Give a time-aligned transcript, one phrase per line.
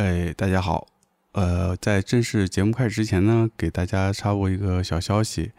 [0.00, 0.88] 哎，大家好，
[1.32, 5.52] 呃，在正式节目开始之前呢，给大家插播一个小消息，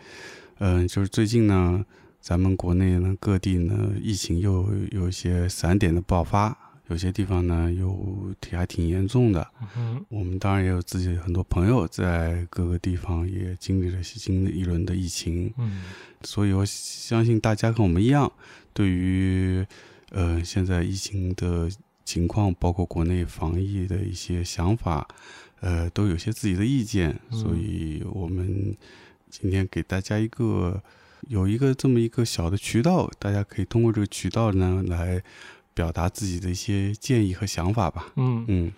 [0.58, 1.86] 嗯、就是最近呢，
[2.20, 6.58] 咱们国内呢各地呢疫情又有一些散点的爆发，
[6.88, 9.48] 有些地方呢又挺还挺严重的。
[9.78, 15.84] 嗯我们当然也有自己很多朋友在各个地方也经历了新的一轮的疫情，嗯。
[16.24, 18.32] 所以我相信大家跟我们一样，
[18.74, 19.64] 对于
[20.10, 21.70] 呃现在疫情的
[22.04, 25.08] 情况，包括国内防疫的一些想法，
[25.60, 27.20] 呃，都有些自己的意见。
[27.32, 28.76] 嗯所以我们
[29.30, 30.82] 今天给大家一个
[31.28, 35.22] 有一个这么一个小的渠道，大家可以通过这个渠道呢来
[35.74, 38.12] 表达自己的一些建议和想法吧。
[38.16, 38.72] 嗯，嗯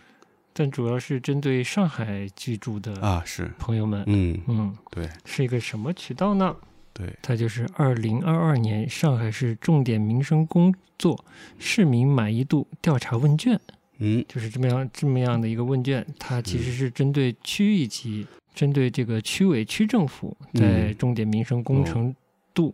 [0.53, 6.55] 但主要是针对上海居住的啊是，朋友们，嗯嗯，对是一个什么渠道呢？
[6.93, 11.25] 对，它就是二零二二年上海市重点民生工作
[11.57, 13.59] 市民满意度调查问卷，
[13.97, 16.05] 嗯就是这么样这么样的一个问卷。
[16.19, 22.15] 它其实是针对区域级，针对这个区委区政府在嗯重点民生工程
[22.53, 22.73] 度，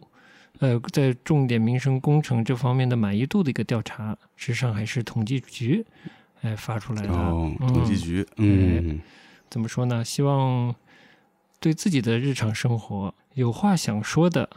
[0.59, 5.86] 呃，在重点民生工程这方面的满意度的一个调查，是上海市统计局
[6.42, 7.08] 哎发出来的。
[7.08, 9.00] 统计局，嗯
[9.50, 10.03] 怎么说呢？
[10.03, 10.75] 希望
[11.60, 14.50] 对自己的日常生活有话想说的，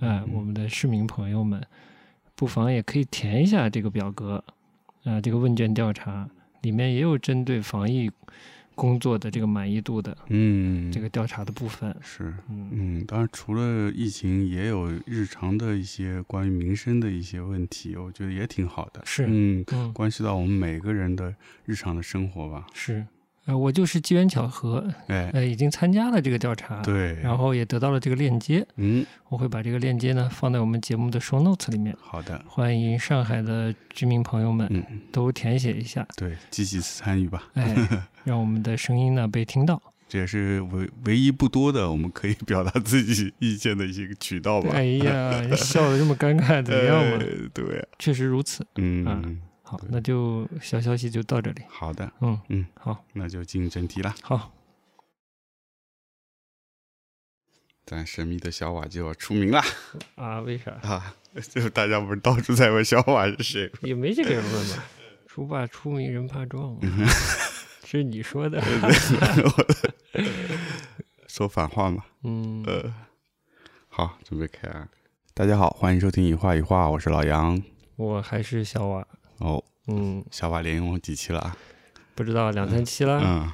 [0.00, 1.62] 呃，嗯我们的市民朋友们，
[2.34, 4.42] 不妨也可以填一下这个表格，
[5.04, 6.28] 啊、这个问卷调查
[6.62, 8.10] 里面也有针对防疫
[8.74, 11.94] 工作的这个满意度的嗯，这个调查的部分。
[12.00, 12.32] 是。
[12.48, 19.02] 嗯嗯，当然，除了疫情，也有日常的一些关于民生的一些问题，我觉得也挺好的。
[19.04, 21.34] 是嗯，嗯，关系到我们每个人的
[21.64, 22.66] 日常的生活吧。
[22.72, 23.06] 是，
[23.50, 37.48] 呃，我就是机缘巧合，哎，呃，已经参加了这个调查，对，然后也得到了这个链接，嗯，我会把这个链接呢放在我们节目的 show notes 里面，好的，欢迎上海的居民朋友们嗯，都填写一下，对，积极参与吧。
[37.54, 37.74] 哎，
[38.22, 39.82] 让我们的声音呢被听到。
[40.08, 44.70] 这也是唯唯一不多的，我们可以表达自己意见的一个渠道吧。
[44.74, 47.18] 哎呀，笑的这么尴尬， 怎么样嘛？
[47.18, 48.64] 呃对，确实如此。
[48.76, 49.22] 嗯，啊
[49.70, 51.62] 好，那就小消息就到这里。
[51.68, 54.12] 好的，嗯嗯，好，那就进入正题了。
[54.20, 54.52] 好，
[57.86, 59.62] 咱神秘的小瓦就要出名了！
[60.16, 60.72] 啊，为啥？
[60.82, 61.14] 啊，
[61.48, 63.70] 就是大家不是到处在问小瓦是谁？
[63.82, 64.84] 也没这个人问吧？
[65.28, 67.06] 书怕出名人怕撞嗯嘛，
[67.86, 68.60] 是你说的。
[71.28, 72.04] 说反话嘛？
[72.24, 72.92] 嗯，呃，
[73.86, 74.88] 好，准备开啊！
[75.32, 77.62] 大家好，欢迎收听一画一画，我是老杨。
[77.94, 79.06] 我还是小瓦。
[79.40, 81.56] 哦，嗯，小瓦连用几期了啊？
[82.14, 83.52] 不知道两三期了，嗯。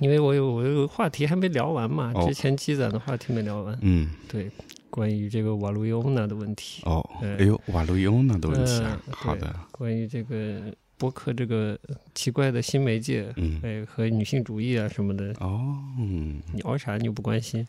[0.00, 2.26] 因为我有我有话题还没聊完嘛，哦。
[2.26, 3.78] 之前积攒的话题没聊完。
[3.80, 4.50] 嗯，对，
[4.90, 6.82] 关于这个瓦卢伊欧娜的问题。
[6.84, 7.36] 哦，呃。
[7.36, 10.60] 哎呦，瓦路易欧娜的问题啊，嗯好的，关于这个
[10.98, 11.78] 播客这个
[12.14, 17.66] 奇怪的新媒介，嗯，哎，和女性主义啊什么的，哦，嗯，你熬啥你又不关心？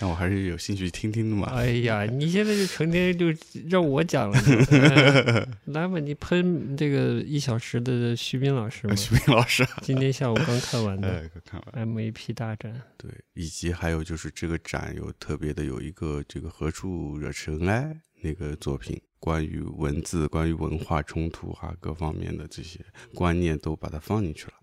[0.00, 1.48] 但我还是有兴趣听听的嘛。
[1.48, 3.26] 哎呀， 你现在就成天就
[3.68, 4.38] 让我讲了，
[4.72, 11.86] 哎 来吧，你喷这个一小时的徐斌老师嘛，徐斌老师，今天下午刚看完的哎，看完。
[11.86, 22.80] MVP 大战，对，以及还有就是这个展有特别的有一个这个何处惹尘埃那个作品，关于文字、关于文化冲突哈、各方面的这些
[23.14, 24.54] 观念都把它放进去了，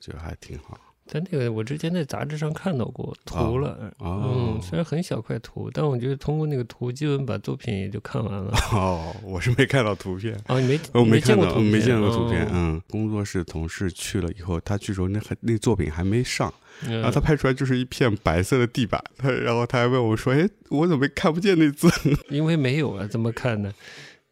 [0.00, 0.87] 就还挺好。
[1.10, 8.52] 但那个我之前在杂志上看到过图了，哦嗯，虽然很小块图，但我觉得通过那个图，基本把作品也就看完了。
[8.72, 10.38] 哦，我是没看到图片。
[10.48, 12.44] 哦，你没我你没见看到，过图片，没见过图片。
[12.44, 16.52] 哦嗯，工作室同事去了以后，他据说那还那作品还没上，
[16.86, 21.88] 嗯然后他拍出来就是一片白色的地板，他然后他还问我说：“哎，我怎么看不见那字
[22.28, 23.72] 因为没有啊，怎么看呢？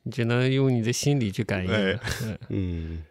[0.03, 1.99] 你只能用你的心理去感应哎。
[2.51, 3.03] 嗯，？”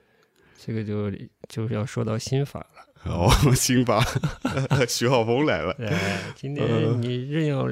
[0.55, 1.11] 嗯，这个就
[1.47, 3.11] 就是要说到心法了。
[3.11, 4.03] 哦， 心法，
[4.89, 5.71] 徐浩峰来了。
[5.79, 7.69] 哎，今呃天你硬要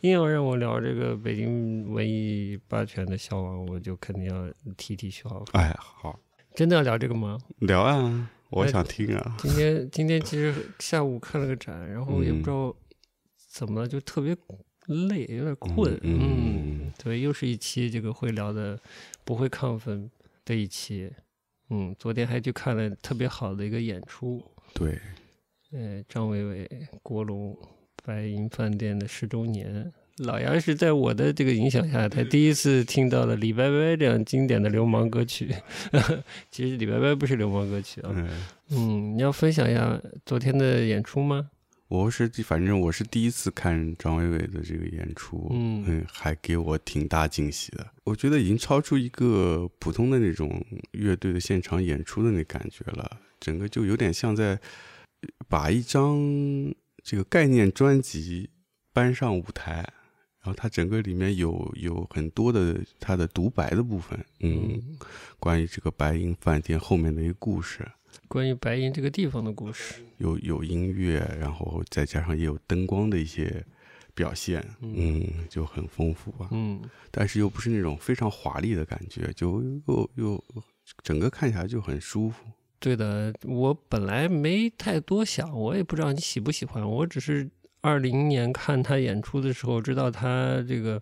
[0.00, 5.46] 硬要让我聊这个北京文艺霸权的消亡，我就肯定要提提徐浩峰。
[5.52, 6.18] 哎，好，
[6.54, 7.38] 真的要聊这个吗？
[7.58, 9.36] 聊啊，我哎想听啊。
[9.38, 12.74] 今天今天其实下午看了个展，然后也不嗯知道
[13.48, 14.36] 怎么了，就特别
[14.86, 15.96] 累，有点困。
[16.02, 18.76] 嗯嗯，对，又是一期这个会聊的
[19.24, 20.10] 不会亢奋
[20.44, 21.12] 的一期。
[21.70, 24.42] 嗯，昨天还去看了特别好的一个演出，
[24.72, 24.98] 对，
[25.72, 26.70] 呃，张伟伟、
[27.02, 27.56] 国龙、
[28.04, 29.92] 白银饭店的十周年。
[30.18, 35.54] 老杨是在我的这个影响下，才第一次听到了李白白这样经典的流氓歌曲。
[36.50, 38.10] 其实李白白不是流氓歌曲啊。
[38.14, 38.28] 嗯，
[38.70, 41.50] 嗯，你要分享一下昨天的演出吗？
[41.88, 47.86] 我是反正我是第一次看张伟伟的这个演出，嗯还给我挺大惊喜的。
[48.02, 54.58] 我觉得已经超出一个普通的那种乐队的现场演出的那感觉了，整个就有点像在
[55.48, 56.18] 把一张
[57.04, 58.50] 这个概念专辑
[58.92, 59.74] 搬上舞台，
[60.40, 64.82] 然后它整个里面有有很多的它的独白的部分，嗯，
[65.38, 67.88] 关于这个白银饭店后面的一个故事。
[68.28, 73.64] 关于白银这个地方的故事，有有音乐，然后再加上也有灯光的一些
[74.14, 76.48] 表现，嗯，就很丰富吧。
[76.50, 76.80] 嗯，
[77.10, 80.44] 但是又不是那种非常华丽的感觉，就又又
[81.02, 82.44] 整个看起来就很舒服。
[82.78, 87.48] 对的，我本来没太多想，我也不知道你喜不喜欢，我只是
[87.80, 91.00] 二零年看他演出的时候，知道他这个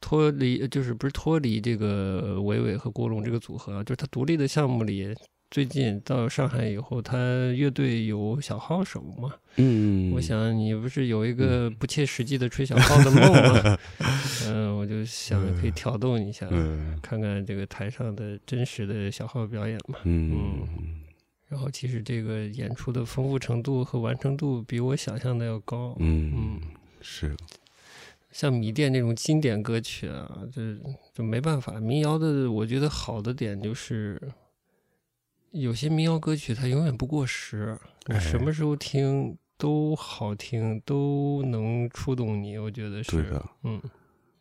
[0.00, 5.14] 脱离，就是不是脱离这个伟伟和郭龙这个组合，就是他独立的项目里。
[5.50, 7.16] 最近到上海以后，他
[7.52, 9.34] 乐队有小号手嘛？
[9.56, 13.78] 嗯，我想你不是有一个不切实际的吹小号的梦吗？
[14.46, 16.48] 嗯，我就想可以挑逗你一下，
[17.02, 19.98] 看看这个台上的真实的小号表演嘛。
[20.04, 20.68] 嗯，
[21.48, 25.96] 然后其实这个演出的丰富程度和完成度比我想象的要高。
[25.98, 26.60] 嗯嗯，
[27.00, 27.36] 是。
[28.30, 30.76] 像迷恋这种经典歌曲啊，这
[31.12, 31.80] 就没办法。
[31.80, 34.16] 民谣的，我觉得好的点就是。
[35.52, 37.78] 有些民谣歌曲它永远不过时，
[38.20, 42.56] 什么时候听都好听，都能触动你。
[42.56, 43.80] 我觉得是，嗯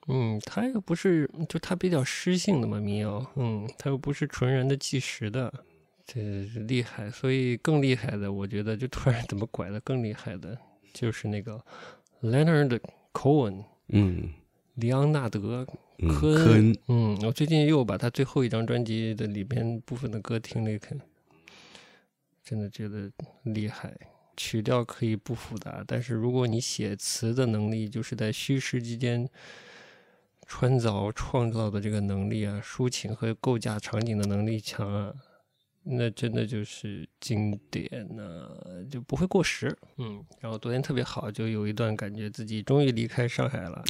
[0.07, 5.51] 嗯，它又不是就它比较诗性的嘛，民谣，嗯，它又不是纯然的纪实的，
[6.05, 6.21] 这
[6.67, 7.09] 厉害。
[7.09, 10.57] 所以更厉害的，我觉得就突然怎么拐的更厉害的，
[10.93, 11.59] 就是那个
[12.21, 12.79] Leonard
[13.13, 14.29] Cohen，嗯，
[14.75, 15.65] 里昂纳德。
[16.07, 21.01] 科恩，嗯，我最近又把他最后一张专辑的里边部分的歌听了一遍，
[22.43, 23.11] 真的觉得
[23.43, 23.93] 厉害。
[24.37, 29.27] 曲调可以不复杂，但是如果你写词的能力，就是在虚实之间
[30.47, 35.13] 穿凿创造的这个能力啊，抒情和构架场景的能力强啊。
[35.83, 38.47] 那真的就是经典呢，
[38.91, 39.75] 就不会过时。
[39.97, 43.81] 嗯，然后昨天特别好，就有一段感觉自己终于离开上海了，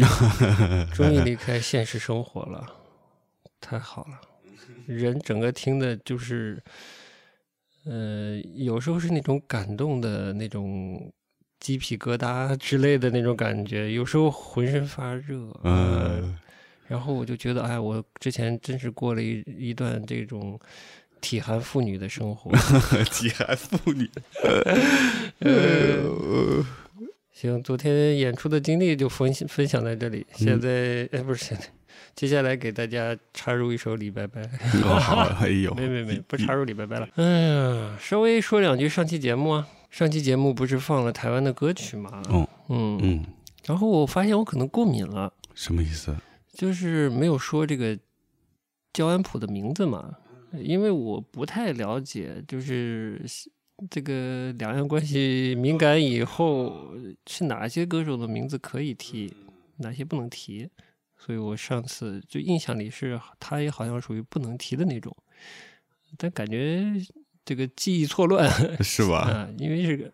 [0.94, 2.66] 终于离开现实生活了，
[3.60, 4.22] 太好了。
[4.86, 6.62] 人整个听的就是，
[7.86, 11.12] 呃，有时候是那种感动的那种
[11.60, 15.52] 鸡皮疙瘩之类的那种感觉，有时候浑身发热。
[15.64, 16.38] 嗯，
[16.88, 20.58] 然后我就觉得，哎，我之前真是过了一一段这种。
[21.22, 22.52] 体寒妇女的生活，
[23.12, 24.10] 体寒妇女。
[27.32, 30.26] 行，昨天演出的经历就分分享在这里。
[30.34, 31.64] 现在，哎，不是现在，
[32.14, 34.46] 接下来给大家插入一首李白白。
[35.00, 37.08] 好，哎呦，没没没，不插入李白白了。
[37.16, 39.68] 哎呀，稍微说两句上期节目啊。
[39.90, 42.22] 上期节目不是放了台湾的歌曲吗？
[42.30, 43.26] 嗯嗯嗯。
[43.66, 45.34] 然后我发现我可能过敏了。
[45.56, 46.16] 什么意思？
[46.54, 47.98] 就是没有说这个
[48.92, 50.14] 焦安普的名字嘛。
[50.58, 53.22] 因为我不太了解，就是
[53.90, 56.92] 这个两岸关系敏感以后，
[57.28, 59.34] 是哪些歌手的名字可以提，
[59.78, 60.68] 哪些不能提，
[61.18, 65.16] 所以我上次就印象里是，他也好像属于不能提的那种，
[66.18, 66.94] 但感觉
[67.46, 68.50] 这个记忆错乱，
[68.84, 69.20] 是吧？
[69.20, 70.12] 啊，因为这个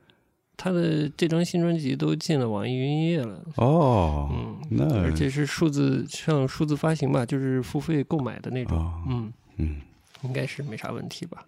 [0.57, 8.77] 他的这张新专辑都进了网易云音乐了，哦，嗯，那而且是数字像数字发行吧，就是付费购买的那种，
[9.07, 9.81] 嗯嗯。
[10.25, 11.45] 应该是没啥问题吧，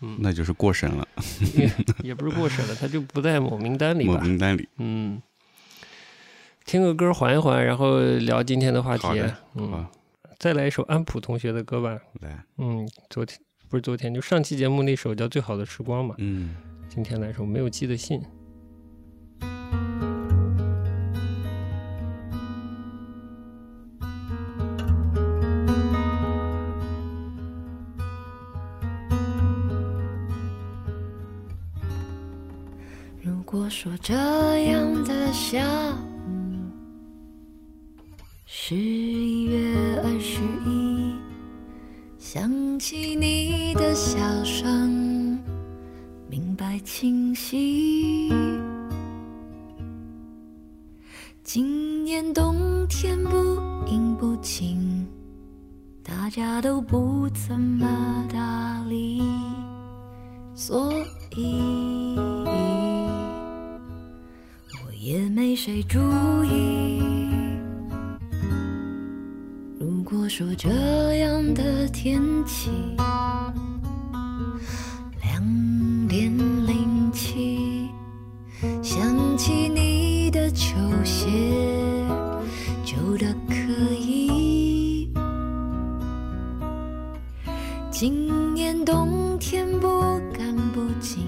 [0.00, 1.06] 嗯，那就是过审了，
[1.54, 1.70] 也
[2.02, 4.14] 也不是过审了，他就不在某名单里吧？
[4.14, 5.22] 某名单里，嗯，
[6.64, 9.06] 听个歌缓一缓，然后聊今天的话题，
[9.54, 9.86] 嗯，
[10.38, 16.54] 再来一首安普同学的歌吧，来，嗯，昨天不是昨天，就上期节目那首叫《最好的时光》嘛，嗯，
[16.88, 18.20] 今天来首没有寄的信。
[33.84, 35.62] 说这样的下
[36.26, 36.56] 午，
[38.46, 41.12] 十一月二十一，
[42.16, 45.38] 想起你的笑声，
[46.30, 48.32] 明白清晰。
[51.42, 53.36] 今年冬天不
[53.86, 55.06] 阴不晴，
[56.02, 59.22] 大家都不怎么搭理，
[60.54, 60.90] 所
[61.36, 62.33] 以。
[65.04, 65.98] 也没谁注
[66.46, 66.98] 意。
[69.78, 70.70] 如果说这
[71.18, 72.70] 样的天气
[75.22, 76.32] 两点
[76.66, 77.86] 零七
[78.82, 81.28] 想起你的球鞋
[82.82, 85.10] 旧的可以。
[87.90, 91.22] 今年冬天不干不净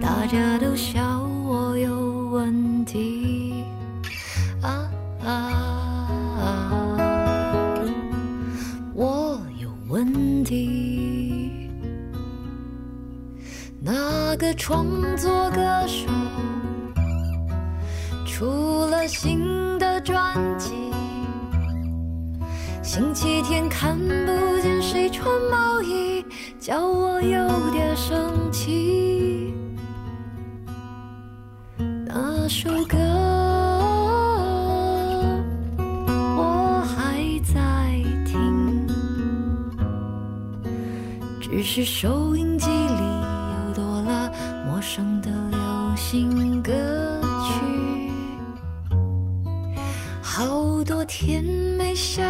[0.00, 2.07] 大家都笑我有
[2.38, 3.64] 问题
[4.62, 4.88] 啊
[5.24, 5.28] 啊
[6.38, 6.96] 啊！
[8.94, 11.68] 我有问题。
[13.80, 16.06] 那个创作歌手
[18.24, 20.92] 出了新的专辑，
[22.84, 26.24] 星期天看不见谁穿毛衣，
[26.60, 29.27] 叫我有点生气。
[32.48, 32.96] 首歌
[36.34, 38.86] 我还在听，
[41.38, 44.32] 只是收音机里又多了
[44.66, 45.58] 陌生的流
[45.94, 46.72] 行歌
[47.44, 48.10] 曲。
[50.22, 52.22] 好多天没下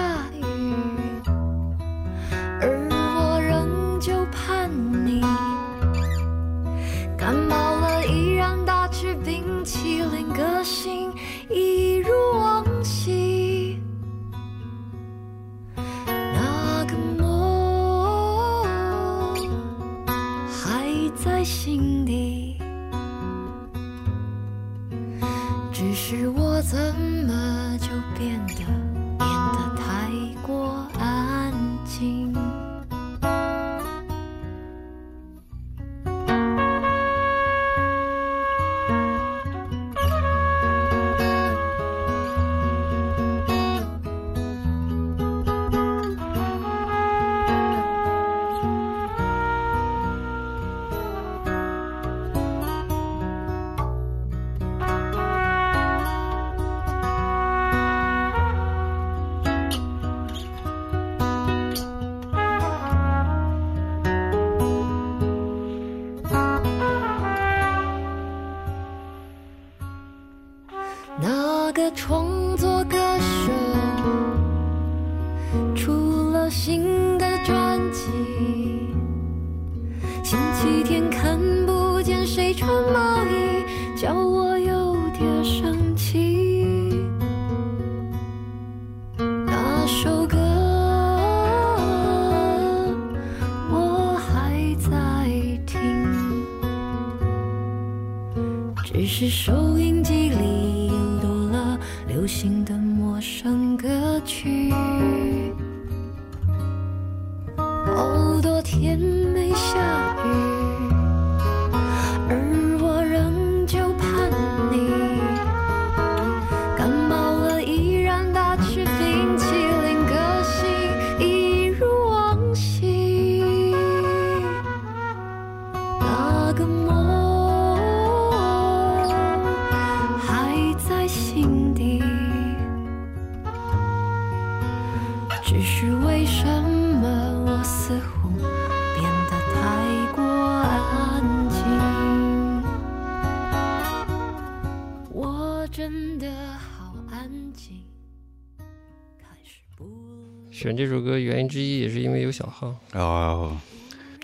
[151.29, 153.57] 原因之一也是因为有小号，哦，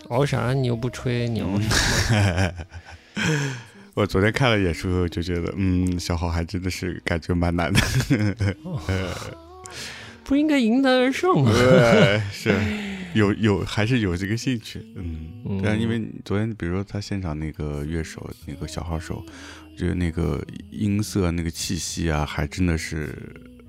[0.09, 2.55] 熬啥你又不吹，你熬啥？
[3.95, 8.57] 我昨天看了演出后就觉得，嗯，小号还真的是感觉蛮难的。
[10.25, 11.53] 不应该迎难而上吗？
[11.53, 12.53] 对，是
[13.15, 19.23] 有有还是有这个兴趣，嗯嗯，但因为昨天比如说他现场那个乐手那个小号手，
[19.77, 23.17] 觉得那个音色那个气息啊，还真的是。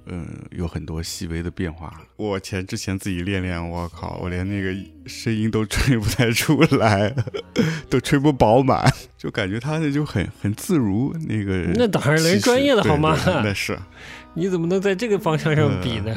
[0.07, 1.91] 嗯，有很多细微的变化。
[2.15, 4.74] 我前之前自己练练，我靠，我连那个
[5.07, 7.13] 声音都吹不太出来，
[7.89, 11.13] 都吹不饱满，就感觉他那就很很自如。
[11.27, 13.17] 那个那当然人专业的好吗？
[13.25, 13.77] 那是，
[14.35, 16.15] 你怎么能在这个方向上比呢？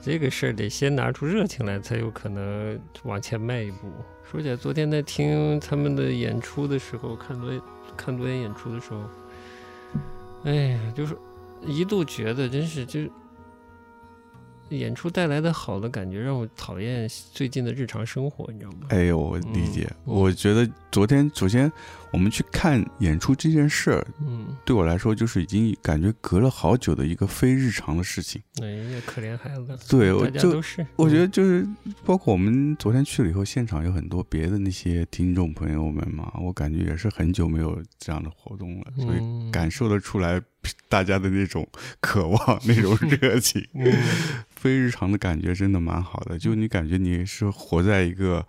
[0.00, 3.90] 这个事儿得先拿出热情来，才有可能往前迈一步。
[4.30, 7.50] 说起来，昨天在听他们的演出的时候，看多
[7.96, 9.02] 看多演演出的时候，
[10.44, 11.16] 哎呀，就是
[11.66, 13.10] 一度觉得真是就是
[14.70, 18.86] 演出带来的好的感觉，让我讨厌最近的日常生活，你知道吗？
[18.90, 19.86] 哎呦，我理解。
[20.06, 21.70] 嗯我觉得昨天首先
[22.12, 28.40] 我们去看演出这件事儿，嗯，对我来说就是已经感觉隔了好久的一个非日常的事情。
[28.62, 31.66] 哎呀，可怜孩子，对，我就是，我觉得就是
[32.04, 40.40] 包括我们昨天去了以后，现场有很多别的那些听众朋友们嘛，我感觉也是很久没有这样的活动了，所以嗯感受得出来
[40.88, 41.66] 大家的那种
[42.00, 43.92] 渴望、那种热情，嗯。
[44.58, 46.36] 非日常的感觉真的蛮好的。
[46.36, 48.44] 就你感觉你是活在一个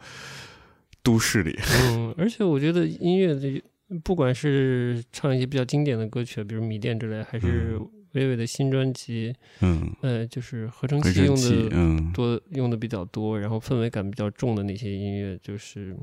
[1.03, 3.61] 都市里，嗯，而且我觉得音乐的
[4.03, 7.89] 不管是唱一些比较经典的歌曲，比如《米店》之类，还是嗯。
[8.13, 15.95] 薇薇的新专辑，嗯，呃，就是合成器用的嗯，多用的比较多，然后氛围感比较重的那些音乐，就是，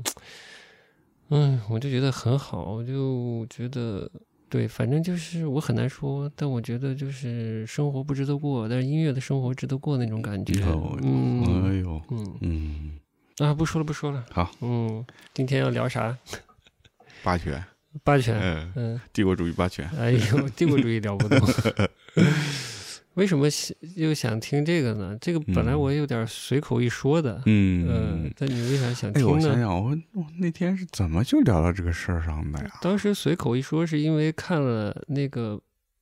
[1.31, 4.09] 嗯，我就觉得很好，我就觉得
[4.47, 11.43] 对，反正就是我很难说，但我觉得就是生活不值得过，但是音乐的生活值得过那种感觉，哦嗯。
[11.65, 12.37] 哎呦，嗯。
[12.39, 12.91] 嗯，
[13.39, 16.17] 啊，不说了不说了，好，嗯，今天要聊啥？
[17.23, 17.63] 霸权，
[18.03, 21.39] 霸权，嗯，嗯，帝国主义霸权，哎呦，帝国主义聊不动。
[23.13, 23.47] 为什么
[23.95, 25.17] 又想听这个呢？
[25.19, 29.29] 这个本来嗯我有点随口一说的，嗯嗯，，但你为啥想哎，听呢？
[29.31, 32.71] 我想想，我我那天是怎么就聊到这个事儿上的呀？
[32.81, 35.59] 当时随口一说，是因为看了那个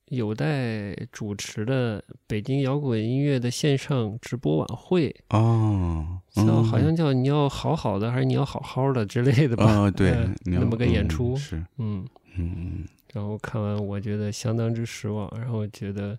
[0.08, 9.64] 有待主持的北京摇滚音乐的线上直播晚会，哦，叫嗯好像叫你要好好的还是你要好好的之类的吧？
[9.88, 16.18] 啊，对呃，那么个演嗯出，是，嗯，嗯然后看完我觉得相当之失望，然后觉得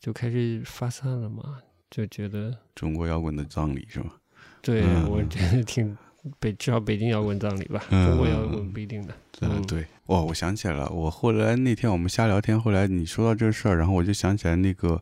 [0.00, 1.58] 就开始发散了嘛，
[1.90, 4.14] 就觉得中国摇滚的葬礼是吧？
[4.60, 5.96] 对、嗯我觉得挺
[6.38, 15.00] 北至少北京摇滚葬礼吧，嗯中国摇滚不一定的，嗯，嗯对，哇，我想起来了，我后来那天我们瞎聊天，后来你说到这个事儿，然后我就想起来那个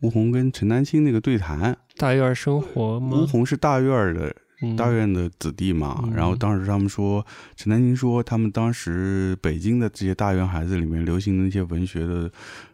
[0.00, 3.26] 吴红跟陈丹青那个对谈，大院生活吗吴吗？
[3.30, 7.24] 红是大院的嗯大院的子弟嘛，嗯然后当时他们说，
[7.56, 12.30] 陈丹青说他们当时北京的这些大院孩子里面流行的那些文学的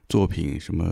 [0.09, 0.85] 作品，什么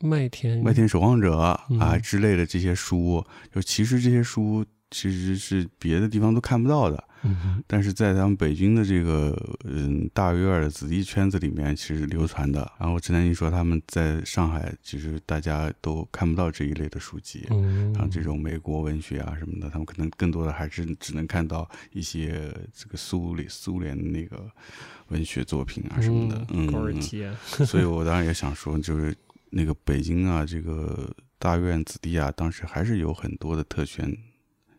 [0.00, 3.24] 麦田《麦田守望者》啊嗯之类的这些书，
[3.54, 12.70] 就其实这些书其实是别的地方都看不到的，嗯但是在咱们北京的这个嗯大院儿的子弟圈子里面，其实流传的。
[12.78, 17.46] 然后陈丹青说他们在上海，其实大家都看不到这一类的书籍。
[17.50, 24.50] 嗯，像这种美国文学啊什么的，他们可能更多的还是只能看到一些这个苏联苏联的那个
[25.08, 26.46] 文学作品啊什么的。
[26.50, 27.00] 嗯，
[27.66, 29.14] 所以我当然也想说，就是
[29.50, 34.16] 那个北京啊，这个大院子弟啊，当时还是有很多的特权，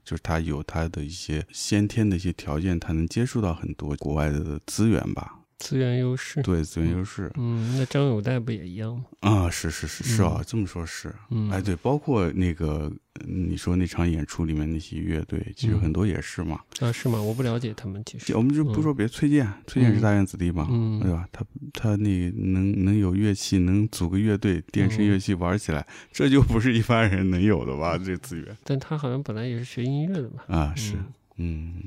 [0.04, 5.41] 就是他有他的一些先天的一些条件，他能接触到很多国外的资源吧。
[5.62, 6.42] 资源优势。
[6.42, 9.04] 对，资源优势嗯，那张友代不也一样吗？
[9.22, 11.14] 啊，是是是是啊，嗯这么说是。
[11.30, 12.92] 嗯，哎，对，包括那个
[13.26, 16.60] 嗯你说那场演出里面那些乐队，其实嗯很多也是嘛。
[16.80, 17.22] 啊，是吗？
[17.22, 18.36] 我不了解他们，其实。
[18.36, 21.28] 我们就不说别崔健，崔健是大院子弟嘛，嗯对吧？
[21.32, 27.98] 他他那能能有乐器，能组个乐队，电声嗯乐器玩起来，这就不是一般人能有的吧？
[27.98, 30.44] 这资源但他好像本来也是学音乐的吧。
[30.48, 30.96] 啊，是
[31.38, 31.84] 嗯嗯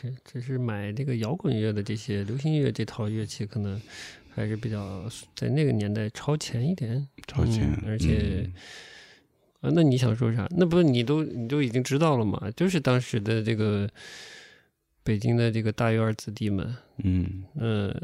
[0.00, 3.80] 是，只是买这个摇滚乐的这些流行乐这套乐器，可能
[4.34, 7.06] 还是比较在那个年代超前一点。
[7.26, 8.52] 超前嗯，而且嗯
[9.60, 10.46] 啊，那你想说啥？
[10.50, 12.50] 那不是你都你都已经知道了嘛？
[12.56, 13.88] 就是当时的这个
[15.02, 17.94] 北京的这个大院儿子弟们，嗯呃，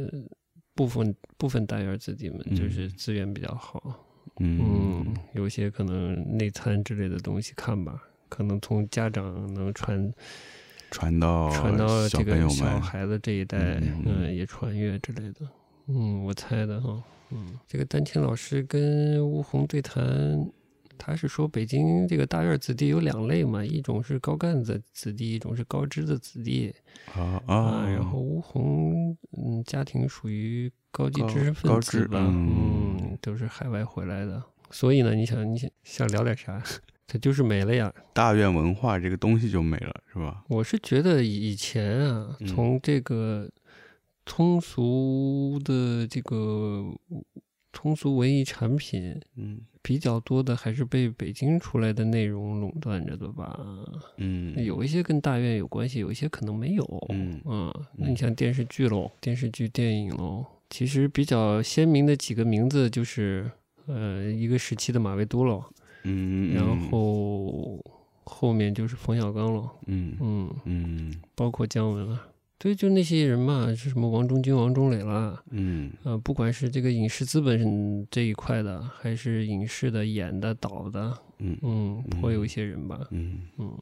[0.75, 4.07] 部分部分大院儿子弟们就是嗯资源比较好，
[4.39, 10.11] 嗯嗯，有些可能内参之类的东西看吧，可能从家长能传
[10.91, 15.49] 传到传到这个小孩子这一代，嗯也穿越之类的，
[15.87, 20.51] 嗯，我猜的哈，嗯，这个丹青老师跟吴红对谈，
[20.99, 26.75] 他是说北京这个大院子弟有两类嘛，一种是高干子子弟，一种是高知的子弟
[27.15, 36.63] 啊啊，啊，然后吴红嗯家庭属于高级知识分子吧，嗯嗯，都是海外回来的，所以呢，你想你想想聊点啥？
[37.11, 40.45] 他就是没了呀，大院文化这个东西就没了，是吧？
[40.49, 43.51] 我是觉得以前啊，嗯从这个
[44.25, 46.87] 通俗的这个
[47.73, 53.59] 通俗文艺产品嗯比较多的，还是被北京出来的内容垄断着的吧？
[54.19, 56.85] 嗯，有一些跟大院有关系，有一些可能没有。
[57.09, 63.51] 嗯啊那你像电视剧喽，电视剧、电影喽，其实比较鲜明的几个名字就是，
[63.87, 65.65] 呃，一个时期的马未都喽，
[66.05, 67.83] 嗯，嗯然后
[68.25, 70.17] 后面就是冯小刚了，嗯。
[70.21, 70.55] 嗯。
[70.65, 71.15] 嗯。
[71.35, 75.93] 包括姜文啊，对，就那些人嘛，是什么王中军、王中磊啦，嗯。
[76.05, 83.41] 呃，不管是这个影视资本这一块的，还是影视的、演的、导的，嗯嗯，颇有一些人吧，嗯。
[83.59, 83.79] 嗯。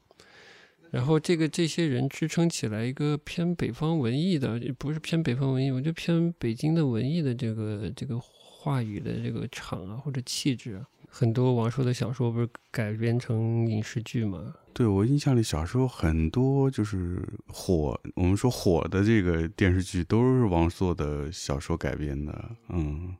[0.91, 22.51] 然后这个这些人支撑起来一个偏北方文艺的，不是偏北方文艺，我觉得偏北京的文艺的这个这个话语的这个场啊或者气质啊，很多王朔的小说不是改编成影视剧吗，对我印象里，小时候很多就是火，我们说火的这个电视剧都是王朔的小说改编的。
[22.69, 23.15] 嗯，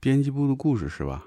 [0.00, 1.26] 编辑部的故事是吧？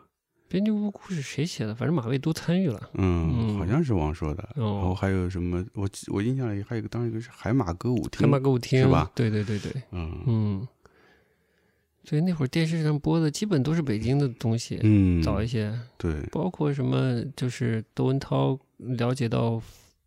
[0.49, 1.75] 编辑部故事谁写的？
[1.75, 2.89] 反正马未都参与了。
[2.93, 4.41] 嗯，嗯好像是王朔的。
[4.55, 5.65] 哦然后还有什么？
[5.73, 9.11] 我记我印象里还有一个，当时一个是海马歌舞厅，海马歌舞厅是吧？
[9.13, 10.67] 对对对对，嗯嗯，
[12.09, 19.61] 对，那会儿电视上播的基本都是北京的东西，嗯，早一些，对，包括什么，就是窦文涛了解到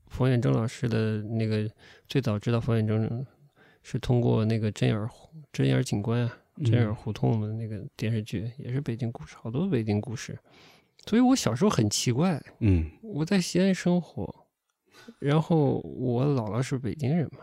[0.07, 1.71] 冯远征老师的那个，
[2.09, 3.27] 最早知道冯远征
[3.83, 5.07] 是通过那个针眼儿
[5.53, 6.33] 针眼儿警官啊，
[6.65, 10.39] 针眼胡同的那个电视剧，也是北京故事，好多北京故事。
[11.05, 14.47] 所以我小时候很奇怪，嗯我在西安生活，
[15.19, 17.41] 然后我姥姥是北京人嘛，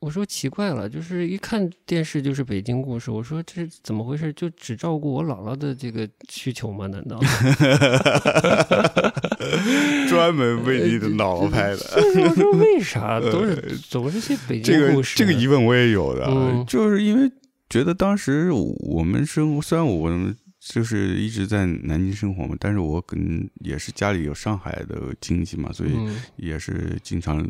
[0.00, 4.32] 我说奇怪了，就是一看电视就是北京故事，我说这是怎么回事？
[4.34, 6.86] 就只照顾我姥姥的这个需求吗？
[6.86, 7.18] 难道？
[10.08, 11.76] 专门为你的姥姥拍的。
[11.76, 15.16] 就是我说为啥 都是总是些北这个京故事？
[15.18, 17.30] 这个疑问我也有的，嗯就是因为
[17.68, 20.36] 觉得当时我们生活，虽然我们
[20.68, 27.42] 就是一直在南京生活嘛，但是我跟也是家里有上海的亲戚嘛，所以嗯也是经常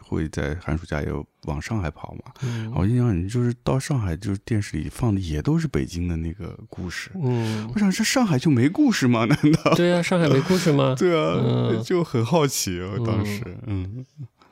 [0.00, 1.08] 会在寒暑假也
[1.46, 2.32] 往上海跑嘛。
[2.42, 7.10] 嗯我印象里就是到上海，就是电视里放的也都是北京的那个故事。
[7.16, 9.24] 嗯我，想，这上海就没故事吗？
[9.24, 9.74] 难道？
[9.74, 10.94] 对啊，上海没故事吗？
[10.98, 12.78] 对啊，嗯 就很好奇。
[12.80, 14.06] 我当时，嗯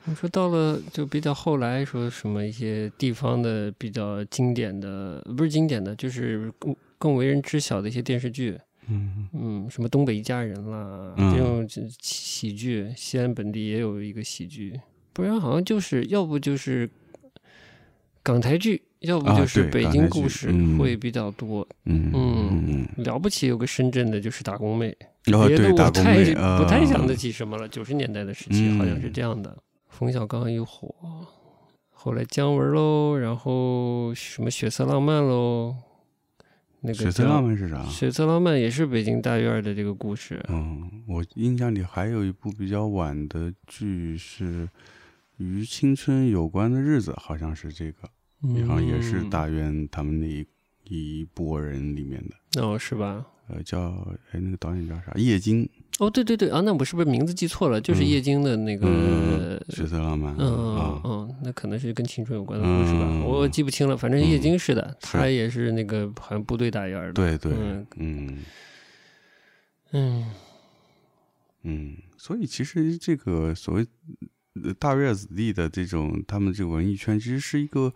[0.05, 6.51] 你说到了就比较后来说什么一些地方的比较经典的，不是经典的，就是
[6.99, 9.27] 更更为人知晓的一些电视剧，嗯。
[9.33, 11.33] 嗯，什么东北一家人啦，嗯。
[11.33, 14.79] 这种这喜剧，西安本地也有一个喜剧，
[15.13, 16.87] 不然好像就是要不就是
[18.21, 20.77] 港台剧，要不啊就是北京故事嗯。
[20.77, 21.65] 会比较多。
[21.85, 22.63] 嗯嗯
[22.97, 27.67] 嗯了不起有个深圳的，就是打工妹，别的我太妹不太想得啊起什么了。
[27.67, 29.57] 九十年代的时期好像是嗯这样的。
[29.87, 30.93] 冯小刚一火，
[31.89, 35.75] 后来姜文喽，然后什么血色浪漫喽，
[36.81, 37.83] 那个血色浪漫是啥？
[37.85, 40.43] 血色浪漫也是北京大院的这个故事。
[40.49, 44.69] 嗯，我印象里还有一部比较晚的剧是
[45.37, 48.09] 与青春有关的日子，好像是这个，
[48.65, 50.45] 好像也是嗯大院他们那一
[50.83, 53.25] 一波人里面的，哦，是吧？
[53.47, 55.11] 呃，叫哎那个导演叫啥？
[55.15, 57.81] 叶京，哦，对对对啊，那我是不是名字记错了？
[57.81, 63.97] 就是嗯叶京的那个，嗯，血色浪漫，嗯嗯啊，嗯，那可能是跟青春有关的故事吧，嗯我记不清了。
[63.97, 67.13] 反正叶嗯京是的，他也是那个好像部队大院儿的。
[67.13, 68.45] 对对，嗯嗯
[69.91, 70.25] 嗯
[71.63, 73.85] 嗯，所以其实这个所谓
[74.63, 77.93] 呃大院子弟的这种他们这个文艺圈，其实是一个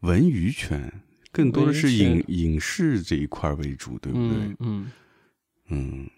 [0.00, 0.90] 文娱圈，
[1.30, 4.38] 更多的是影影视这一块为主，对不对？
[4.38, 4.86] 嗯嗯
[5.68, 6.10] 嗯，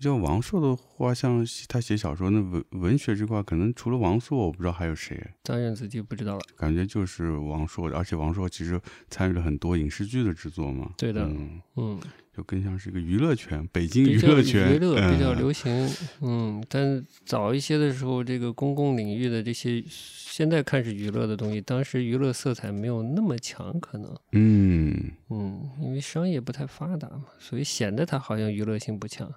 [0.00, 5.22] 像王朔的话，像他写小说，那文文学这块，可能除了王朔，我不知道还有谁。
[5.42, 6.40] 大院子弟不知道了。
[6.56, 10.92] 感觉就是王朔，而且王朔其实参与了很多影视剧的制作嘛。
[10.96, 12.00] 对的嗯，嗯，
[12.34, 15.88] 就更像是一个娱乐圈，北京娱乐圈，娱乐比较嗯流行。
[16.22, 24.16] 嗯，但早一些的时候，这个公共领域的这些现在看是娱乐的东西，当时娱乐色彩没有那么强，可能。
[24.32, 29.30] 嗯嗯，因为商业不太发达嘛，所以显得它好像娱乐性不强。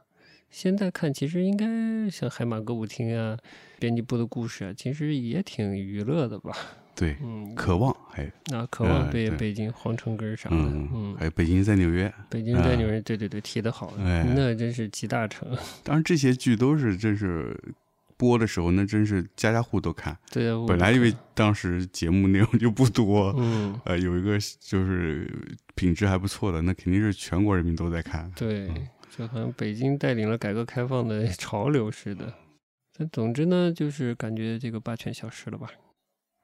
[0.53, 3.35] 现在看，其实应该像海马歌舞厅啊、
[3.79, 6.55] 编辑部的故事啊，其实也挺娱乐的吧？
[6.95, 12.13] 对，嗯，渴望，还有那渴望呃对北北京皇城根儿啥的，嗯，嗯，还有北京在纽约。
[12.29, 15.49] 北京在啊纽约，对对对，提的好，哎那真是集大成。
[15.83, 17.59] 当然，这些剧都是真是
[18.15, 20.15] 播的时候，那真是家家户都看。
[20.31, 25.27] 对啊，本来因为当时节目内容就不多，嗯，呃，有一个就是
[25.73, 28.31] 品质还不错的，那肯定是全国人民都在看。
[28.35, 32.34] 对嗯，就好像北京带领了改革开放的 潮流似的。
[32.95, 35.69] 但总之呢，就是感觉这个霸权消失了吧？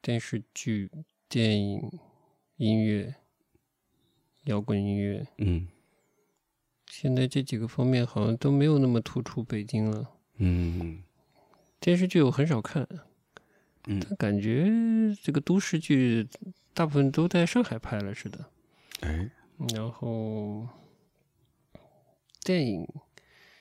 [0.02, 0.90] 电视剧、
[1.28, 1.80] 电影、
[2.56, 3.14] 音乐、
[4.44, 5.68] 摇滚音乐，嗯
[6.90, 10.10] 现在这几个方面好像都没有那么突出北京了。
[10.38, 11.02] 嗯
[11.78, 12.86] 电视剧我很少看，
[13.86, 14.66] 嗯，但感觉
[15.22, 16.28] 这个都市剧
[16.74, 18.44] 大部分都在上海拍了似的。
[19.00, 19.30] 哎，
[19.74, 20.66] 然后
[22.42, 22.86] 电影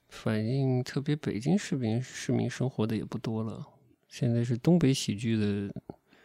[0.07, 3.65] 反映特别北京市民市民生活的也不多了。
[4.07, 5.73] 现在是东北喜剧的，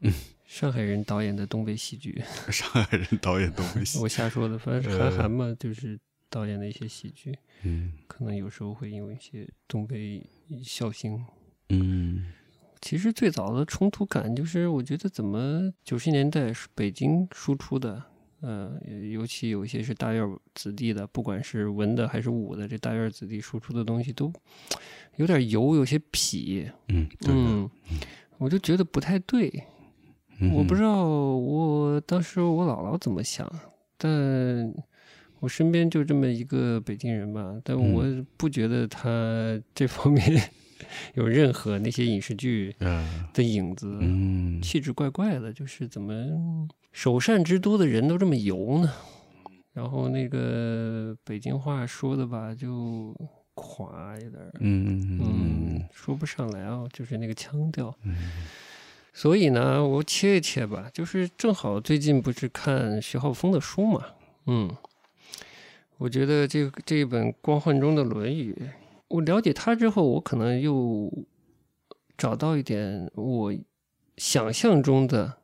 [0.00, 0.12] 嗯
[0.46, 4.02] 上海人导演的东北喜剧， 上海人导演东北喜剧。
[4.04, 5.98] 我瞎说的，反正是韩寒嘛，就是
[6.30, 10.24] 导演的一些喜剧，嗯可能有时候会因为一些东北
[10.62, 11.22] 笑星。
[11.70, 12.32] 嗯
[12.80, 18.02] 其实最早的冲突感就是，我觉得怎么九十年代是北京输出的，
[18.44, 18.78] 呃，
[19.10, 24.30] 尤其有一些是大院儿子弟的，不管是文的还是武的，这大院儿子弟输出的东西都
[25.16, 27.70] 有点油，有些痞，嗯，嗯，
[28.36, 29.50] 我就觉得不太对。
[30.40, 33.50] 嗯我不知道我当时我姥姥怎么想，
[33.96, 34.74] 但
[35.38, 40.50] 我身边就这么一个北京人吧，但嗯我不觉得他这方面
[41.14, 48.92] 有任何那些影视剧呃，的影子，嗯，气质怪怪的，就是怎么首善之都的人都这么油呢？
[49.72, 53.14] 然后那个北京话说的吧，就
[53.54, 57.94] 垮有点，嗯嗯嗯，说不上来啊，就是那个腔调。
[58.02, 58.14] 嗯
[59.16, 64.04] 所以呢，我切一切吧，就是正好最近不是看徐浩峰的书嘛，
[64.46, 64.68] 嗯，
[65.98, 68.52] 我觉得这这一本光幻中的《论语》，
[69.14, 71.12] 我了解他之后，我可能又
[72.18, 73.54] 找到一点我
[74.16, 75.38] 想象中的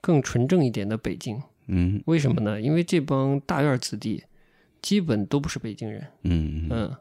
[0.00, 1.42] 更纯正一点的北京。
[1.70, 2.60] 嗯为什么呢？
[2.60, 4.24] 因为这帮大院子弟
[4.80, 6.96] 基本都不是北京人，嗯嗯嗯，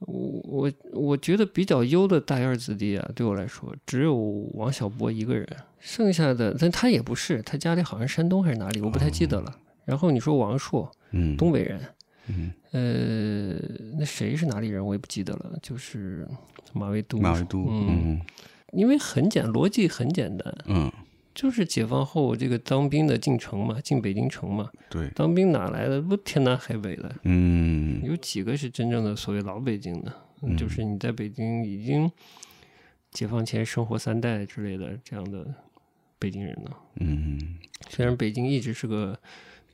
[0.00, 4.14] 我我我觉得比较优的大院子弟啊，对我来说只有
[4.54, 5.46] 王小波一个人，
[5.78, 9.54] 剩下的，但他也不是，他家里好像山东还是哪里，我不太记得了。
[9.84, 11.80] 然后你说王朔，嗯，东北人，
[12.28, 12.52] 嗯。
[12.72, 13.58] 呃，
[13.98, 16.28] 那谁是哪里人我也不记得了，就是
[16.72, 18.20] 马未都，马未都，嗯，嗯。
[18.72, 20.92] 因为很简，逻辑很简单，嗯，
[21.34, 26.02] 就是解放后这个当兵的进城嘛，进北京城嘛，对，当兵哪来的？
[26.02, 28.02] 不天南海北的，嗯。
[28.02, 30.12] 有几个是真正的所谓老北京的？
[30.42, 30.56] 嗯。
[30.56, 32.10] 就是你在北京已经
[33.12, 35.46] 解放前生活三代之类的这样的
[36.18, 36.70] 北京人呢。
[36.96, 37.56] 嗯。
[37.88, 39.18] 虽然北京一直是个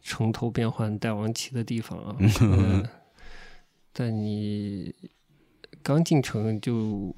[0.02, 2.86] 城头变换大王旗的地方啊， 嗯，
[3.92, 4.94] 但你
[5.82, 7.14] 刚进城就，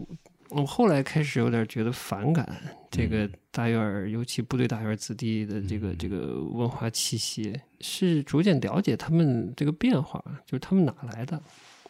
[0.50, 2.46] 我后来开始有点觉得反感
[2.90, 11.42] 这个大院儿，尤其部队大院子弟的这个这个文化气息，是逐渐了解他们这个变化，就是他们哪来的，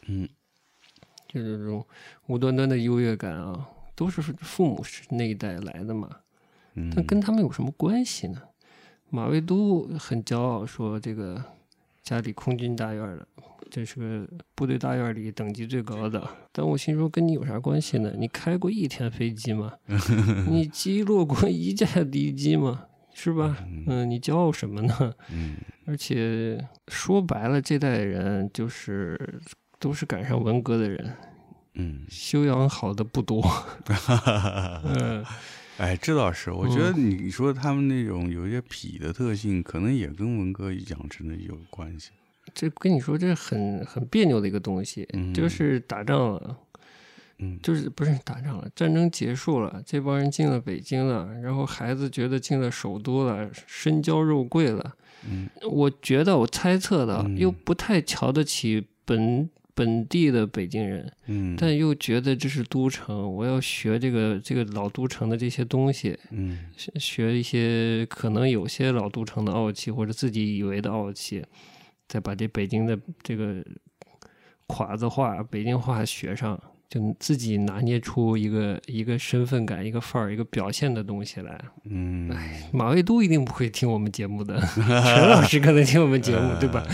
[0.07, 0.29] 嗯。
[1.27, 1.85] 就是这种
[2.29, 6.09] 无端端的优越感啊，都是父母是那一代来的嘛，
[6.75, 8.41] 嗯，但跟他们有什么关系呢？
[9.15, 11.41] 马未都很骄傲说，这个
[12.03, 13.25] 家里空军大院的，
[13.71, 16.21] 这是个部队大院里等级最高的。
[16.51, 18.13] 但我心说，跟你有啥关系呢？
[18.19, 19.75] 你开过一天飞机吗？
[20.51, 22.87] 你击落过一架敌机吗？
[23.15, 23.57] 是吧？
[23.87, 25.15] 嗯，你骄傲什么呢？
[25.31, 29.41] 嗯而且说白了，这代人就是
[29.79, 31.17] 都是赶上文革的人，
[31.75, 33.41] 嗯，修养好的不多。
[34.85, 35.25] 嗯
[35.79, 42.11] 哎，这倒是，我觉得你说他们那种有一些痞的特性，可能也跟文革养成的有关系。
[42.55, 45.35] 这跟你说，这很很别扭的一个东西，嗯。
[45.35, 46.57] 就是打仗了，
[47.39, 47.59] 嗯。
[47.61, 54.95] 就是不是打仗了，战争结束了，这帮人进了北京了，然后孩子觉得进了首都了，身娇肉贵了，
[55.29, 55.49] 嗯。
[55.69, 57.37] 我觉得我猜测的，嗯。
[57.37, 71.45] 又不太瞧得起本本地的北京人，嗯，但又觉得这是都城，我要学这个这个老都城的这些东西，嗯学学一些可能有些老都城的傲气或者自己以为的傲气，
[72.07, 73.65] 再把这北京的这个
[74.69, 76.59] 垮子话、北京话学上，
[76.89, 81.61] 就自己拿捏出一个一个身份感、一个范儿、一个表现的东西来。
[81.85, 82.31] 嗯，
[82.73, 86.87] 马未都一定不会听我们节目的， 陈老师可能听我们节目，对吧？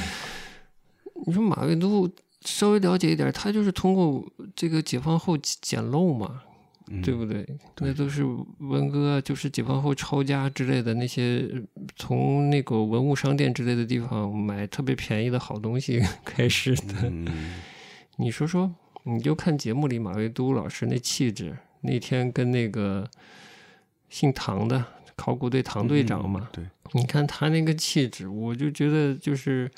[1.26, 2.10] 你说马未都
[2.42, 4.24] 稍微了解一点，他就是通过
[4.54, 6.42] 这个解放后捡漏嘛，
[6.88, 7.46] 嗯对不对？
[7.80, 8.24] 那都是
[8.58, 11.48] 文革，就是解放后抄家之类的那些，
[11.96, 16.94] 从那个文物商店之类的地方买特别便宜的好东西 开始的。
[17.04, 17.60] 嗯
[18.16, 18.74] 你说说，
[19.04, 23.08] 你就看节目里马未都老师那气质，那天跟那个
[24.08, 29.70] 姓唐的考古队唐队长嘛，对，你看他那个气质，我就觉得就是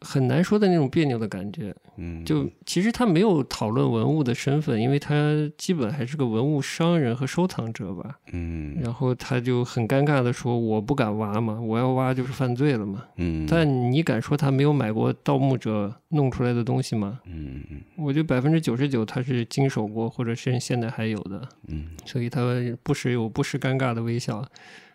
[0.00, 1.74] 很难说的那种别扭的感觉。
[1.96, 8.18] 嗯，就其实他没有讨论文物的身份，因为他基本还是个文物商人和收藏者吧。
[8.32, 17.20] 嗯然后他就很尴尬的说：“我不敢挖嘛，我要挖就是犯罪了嘛。”嗯，但你敢说他没有买过盗墓者弄出来的东西吗？
[17.26, 21.46] 嗯嗯我觉得百分之九十九他是经手过，或者是现在还有的。
[21.68, 22.40] 嗯所以他
[22.82, 24.42] 不时有不时尴尬的微笑，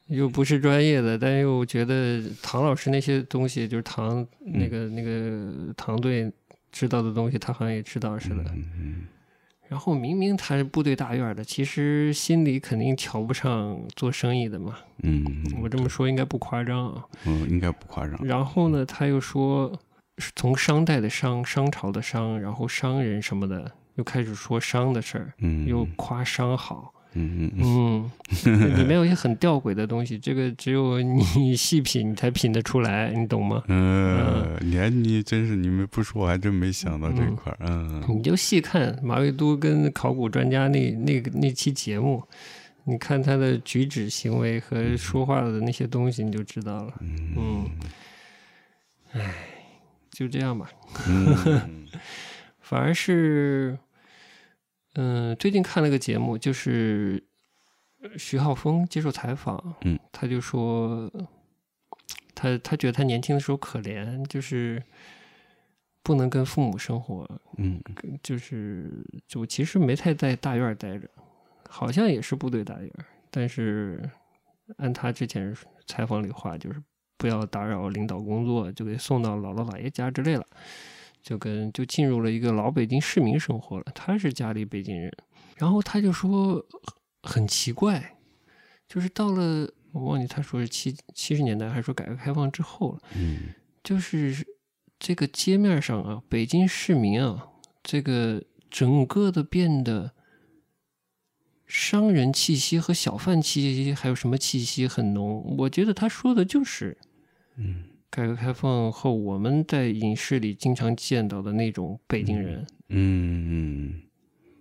[0.07, 6.31] 又不是专业的，但又觉得唐老师那些东西，就是唐那个、那个唐队
[6.71, 8.43] 知道的东西，他好像也知道似的。
[8.53, 9.07] 嗯
[9.67, 14.77] 然后明明他是部队大院的，其实心里肯定瞧不上做生意的嘛。
[15.01, 15.25] 嗯，
[15.59, 17.03] 我这么说应该不夸张啊。
[17.25, 18.23] 嗯应该不夸张。
[18.23, 19.73] 然后呢，他又说
[20.19, 26.93] 是从商代的商，商朝的商，然后商人什么的，又开始说商的事儿，嗯，又夸商好。
[27.15, 28.11] 嗯嗯嗯
[28.45, 33.63] 嗯，里面有一些很吊诡的东西，这个只有你细品，你才品得出来，你懂吗？
[33.69, 37.57] 嗯，你还你真是你们不说，我还真没想到这一块儿。
[37.61, 42.21] 嗯你就细看马未都跟考古专家那那个那期节目，
[42.83, 46.93] 你看他的举止行为和说话的那些东西，你就知道了。
[47.01, 47.65] 嗯
[49.13, 49.33] 唉，
[50.11, 50.69] 就这样吧。
[51.07, 51.87] 嗯
[52.59, 53.77] 反而是，
[54.95, 57.23] 嗯、最近看了个节目，就是
[58.01, 61.11] 呃徐浩峰接受采访，嗯，他就说，
[62.33, 64.81] 他他觉得他年轻的时候可怜，就是
[66.01, 67.81] 不能跟父母生活，嗯。
[68.23, 68.89] 就是
[69.27, 71.07] 就其实没太在大院待着，
[71.69, 72.91] 好像也是部队大院，
[73.29, 74.09] 但是
[74.77, 75.55] 按他之前
[75.85, 76.81] 采访里话，就是
[77.17, 80.45] 不要打扰领导工作，就给送到姥姥姥爷家之类了，
[81.25, 83.85] 就跟就进入了一个老北京市民生活了。
[83.95, 85.11] 他是家里北京人，
[85.57, 86.63] 然后他就说
[87.23, 88.17] 很奇怪，
[88.87, 92.99] 就是到了我忘记他说是七七十年代还是说改革开放之后了。
[93.15, 93.49] 嗯
[93.83, 94.45] 就是
[94.99, 97.47] 这个街面上啊，北京市民啊，
[97.81, 100.11] 这个整个的变得
[101.65, 105.55] 商人气息和小贩气息，还有什么气息很浓。
[105.57, 106.97] 我觉得他说的就是
[107.57, 114.01] 嗯改革开放后我们在影视里经常见到的那种北京人，嗯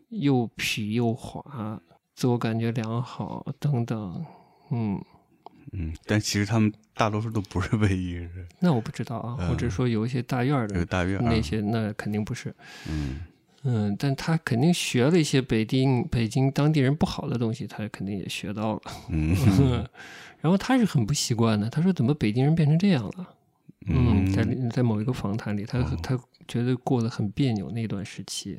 [0.09, 1.81] 又痞又滑，
[2.15, 4.25] 自我感觉良好等等。
[4.71, 5.01] 嗯，
[5.73, 12.55] 嗯，但其实他们大多数都不是北京人，那我不知道啊，我只是说有一些大院的大院啊那些，那肯定不是。
[12.89, 13.21] 嗯
[13.67, 18.83] 嗯，但他肯定学了一些北京北京当地人不好的东西，他肯定也学到了。
[19.09, 19.35] 嗯
[20.45, 23.35] 然后他是很不习惯的，他说怎么北京人变成这样了？
[23.87, 28.59] 嗯，在在某一个访谈里，他哦他觉得过得很别扭那段时期。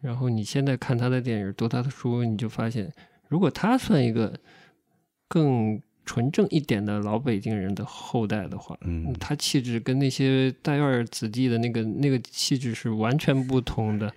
[0.00, 2.90] 然后你现在看他的电影，读他的书，你就发现，
[3.28, 4.32] 如果他算一个
[5.28, 14.10] 更纯正一点的老北京人的后代的话，嗯他气质跟那些大院儿子弟的那个那个气质是完全不同的。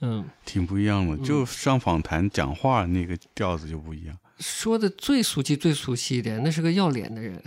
[0.00, 4.18] 嗯，挺不一样的，就上访谈讲话那个调子就不一样。
[4.38, 7.42] 说的最俗气、最俗气一点，那是个要脸的人。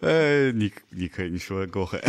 [0.00, 2.00] 呃， 你你可以，你说的够狠。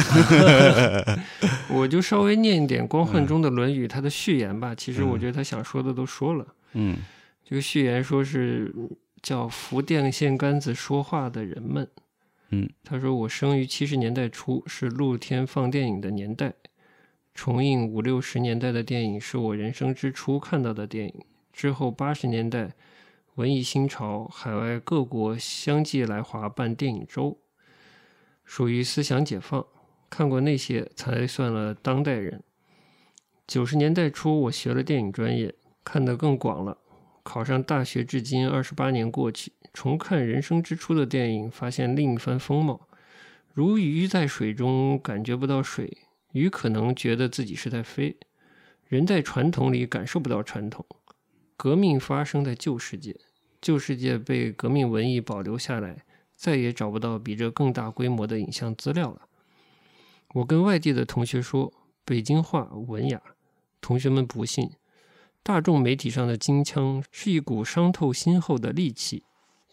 [1.70, 4.74] 我就稍微念一点光焕中的《论语》它的序言吧。
[4.76, 6.46] 其实我觉得他想说的都说了。
[6.74, 6.98] 嗯
[7.44, 8.74] 这个序言说是
[9.22, 11.88] 叫扶电线杆子说话的人们。
[12.50, 16.54] 嗯，他说我生于七十年代初，是露天放电影的年代。
[17.34, 21.14] 重映五六十年代的电影是我人生之初看到的电影。
[21.56, 22.74] 之后八十年代
[23.36, 27.40] 文艺新潮，海外各国相继来华办电影周，
[28.44, 29.66] 属于思想解放。
[30.10, 32.44] 看过那些才算了当代人。
[33.48, 36.78] 九十年代初，我学了电影专业，看得更广了。
[37.24, 42.88] 考上大学至今二十八年过去，重看人生之初的电影，发现另一番风貌。
[43.54, 45.88] 如鱼在水中，感觉不到水；
[46.34, 48.18] 鱼可能觉得自己是在飞。
[48.88, 50.86] 人在传统里感受不到传统。
[51.58, 53.16] 革命发生在旧世界，
[53.62, 59.22] 旧世界被革命文艺保留下来，再也找不到比这更大规模的影像资料了。
[60.34, 61.72] 我跟外地的同学说，
[62.04, 63.22] 北京话文雅，
[63.80, 64.72] 同学们不信。
[65.42, 69.24] 大众媒体上的京腔是一股伤透心后的戾气，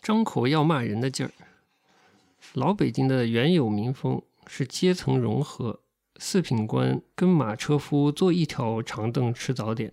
[0.01, 1.33] 张口要骂人的劲儿。
[2.53, 5.81] 老北京的原有民风是阶层融合，
[6.19, 9.93] 四品官跟马车夫坐一条长凳吃早点，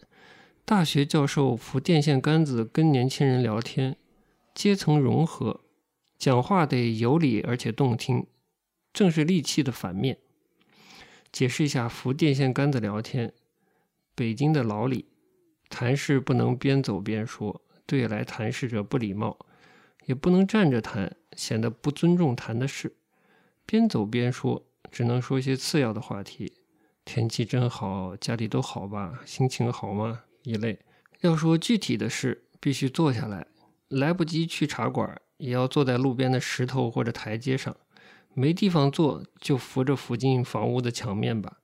[0.70, 3.98] 大学教授扶电线杆子跟年轻人聊天，
[4.54, 5.62] 阶层融合，
[6.20, 8.28] 讲话得有理而且动听，
[8.94, 10.20] 正是戾气的反面。
[11.32, 13.34] 解释一下扶电线杆子聊天，
[14.14, 15.08] 北京的老李。
[15.70, 19.40] 谈事不能边走边说，对来谈事者不礼貌；
[20.06, 22.96] 也不能站着谈，显得不尊重谈的事。
[23.66, 26.54] 边走边说，只能说一些次要的话题。
[27.04, 29.22] 天气真好，家里都好吧？
[29.26, 30.26] 心情好吗？
[30.50, 30.80] 一类。
[31.22, 33.46] 要说具体的事，必须坐下来，
[33.88, 37.76] 来不及去茶馆，也要坐在路边的石头或者台阶上。
[38.34, 41.60] 没地方坐，就扶着附近房屋的墙面吧。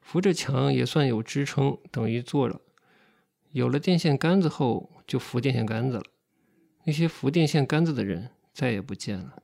[0.00, 2.60] 扶着墙也算有支撑，等于坐了。
[3.50, 6.04] 有了电线杆子后，就扶电线杆子了。
[6.84, 9.42] 那些扶电线杆子的人再也不见了。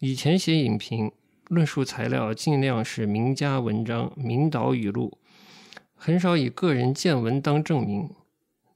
[0.00, 1.12] 以前写影评、
[1.48, 5.18] 论述材料，尽量是名家文章、名导语录，
[6.04, 8.10] 很少以个人见闻当证明。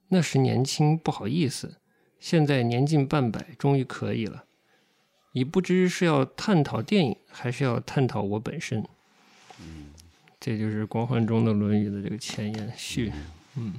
[0.09, 1.77] 那时年轻不好意思，
[2.19, 4.47] 现在年近半百，终于可以了。
[5.35, 8.83] 已不知是要探讨电影，还是要探讨我本身。
[9.61, 9.89] 嗯
[10.41, 13.13] 这就是光环中的《论语》的这个前言序。
[13.57, 13.75] 嗯。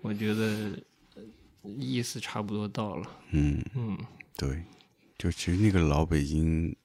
[0.00, 0.78] 我觉得
[1.64, 3.10] 意思差不多到了。
[3.32, 3.98] 嗯嗯，
[4.36, 4.62] 对，
[5.18, 6.76] 就其实那个老北京，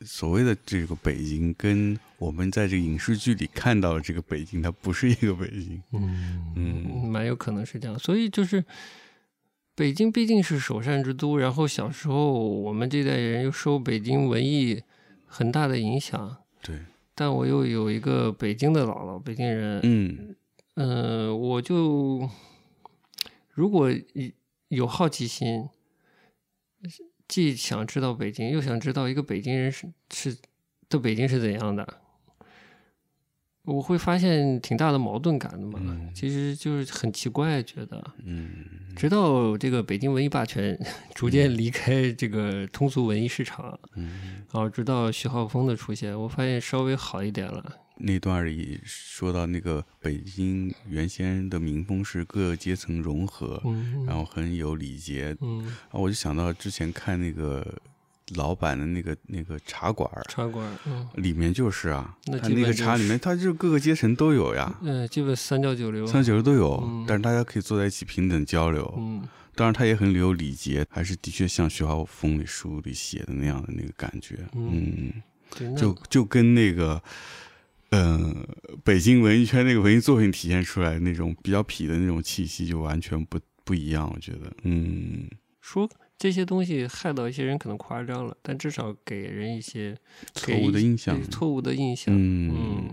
[0.00, 5.82] 所谓的这个北京，跟我们在这个影视剧里看到的这个北京，它不是一个北京。
[5.92, 7.98] 嗯嗯蛮有可能是这样。
[7.98, 8.64] 所以就是
[9.74, 14.82] 北京毕竟是首善之都，然后小时候我们这代人又受北京文艺
[15.26, 16.36] 很大的影响。
[16.62, 16.78] 对，
[17.14, 20.36] 但我又有一个北京的姥姥，北京人，嗯
[20.74, 22.28] 嗯、我就
[23.50, 23.90] 如果
[24.68, 25.68] 有好奇心，
[27.32, 30.36] 既想知道北京，又想知道一个北京人是是
[30.90, 31.82] 的北京是怎样的，
[33.64, 35.78] 我会发现挺大的矛盾感的嘛。
[35.82, 40.78] 嗯其实就是很奇怪，觉得嗯直到这个北京文艺霸权
[41.16, 47.78] 逐渐离开这个通俗文艺市场，嗯，然后直到徐浩峰的出现，我发现稍微好一点了。
[48.04, 57.64] 那段里说到那个北京原先的民风是各个阶层融合，嗯，然后很有礼节，嗯，然后我就想到之前看那个
[58.34, 61.08] 老版的那个那个茶馆儿，茶馆，嗯。
[61.14, 66.06] 里面就是啊，那他那个茶里面，他就是各个阶层都有呀，嗯，基本三教九流。
[66.06, 68.92] 三教九流都有，嗯但是大家可以坐在一起平等交流。
[68.98, 69.22] 嗯
[69.54, 74.38] 当然，他也很有礼节，还是的确像徐浩峰里书里写的那样的那个感觉。
[74.54, 75.12] 嗯
[75.76, 77.02] 就就跟那个，
[77.94, 78.46] 嗯、
[78.82, 84.10] 北京文艺圈那个文艺作品体现出来那种比较痞的那种气息，就完全不不一样。
[84.12, 85.28] 我觉得，嗯，
[85.60, 85.88] 说
[86.18, 89.94] 这些东西害到一些人可能夸张了，但至少给人一些
[90.34, 91.22] 错误的印象。
[91.24, 92.14] 错误的印象。
[92.16, 92.88] 嗯，嗯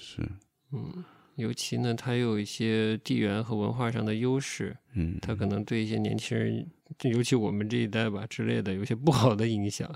[0.00, 0.28] 是，
[0.72, 1.04] 嗯，
[1.36, 6.66] 尤其呢，它有一些地缘和文化上的优势，嗯，它可能对一些年轻人，
[7.02, 9.88] 尤其我们这一代吧之类的，有一些不好的影响。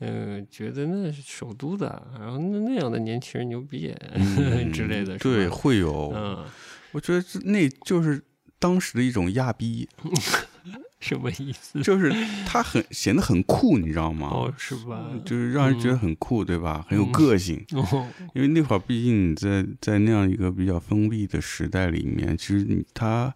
[0.00, 6.12] 嗯，觉得那是首都的，然后那那样的年轻人牛逼、嗯 之类的，对，会有。
[6.14, 6.44] 嗯，
[6.92, 8.22] 我觉得这那就是
[8.58, 9.88] 当时的一种亚逼，
[11.00, 11.80] 什么意思？
[11.82, 12.10] 就是
[12.46, 14.28] 他很显得很酷，你知道吗？
[14.32, 15.10] 哦，是吧？
[15.24, 16.84] 就是让人觉得很酷，对吧？
[16.88, 17.64] 很有嗯个性。
[17.72, 23.34] 哦， 因为那会儿毕竟你在在那样一个比较封闭的时代里面，其实他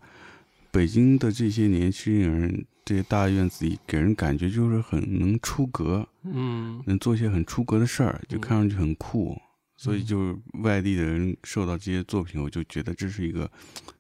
[0.71, 6.83] 北京的这些年轻人，这些大院子里给人感觉就是很能出格，嗯。
[6.87, 8.41] 能做一些很出格的事儿，就嗯。
[8.41, 9.39] 看上去很酷。
[9.77, 13.51] 所以嗯就是外地的人受到这些作品，我就觉得这是一个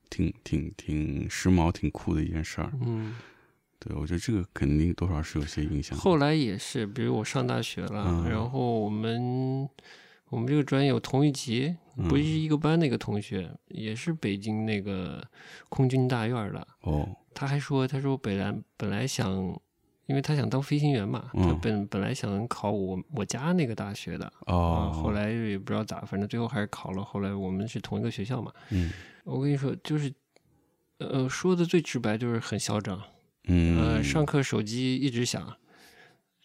[0.08, 2.72] 挺挺挺时髦、挺酷的一件事儿。
[2.80, 3.14] 嗯，
[3.78, 5.98] 对，我觉得这个肯定多少是有些影响。
[5.98, 8.30] 后来也是，比如我上大学了，嗯。
[8.30, 9.68] 然后我们
[10.30, 11.76] 我们这个专业有同一级，
[12.08, 15.22] 不是嗯一个班那个同学，也是北京那个
[15.68, 17.06] 空军大院的，哦，
[17.38, 19.30] 他还说，他说本来本来想，
[20.06, 24.26] 因为他想当飞行员嘛，他嗯本本来想考我我家那个大学的。
[24.46, 27.04] 啊，哦，后来也不知道咋，反正最后还是考了。
[27.04, 28.52] 后来我们是同一个学校嘛。
[28.70, 28.90] 嗯
[29.22, 30.12] 我跟你说，就是，
[30.98, 33.00] 呃，说的最直白就是很嚣张。
[33.44, 35.54] 嗯，呃，上课手机一直响，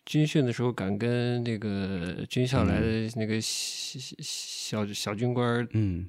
[0.05, 6.07] 军训的时候敢跟那个军校来的那个小小小军官儿嗯，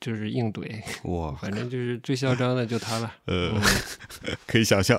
[0.00, 0.68] 就是硬怼，
[1.04, 3.12] 哇， 反正就是最嚣张的就他了。
[3.26, 3.60] 呃嗯，
[4.46, 4.98] 可以想象，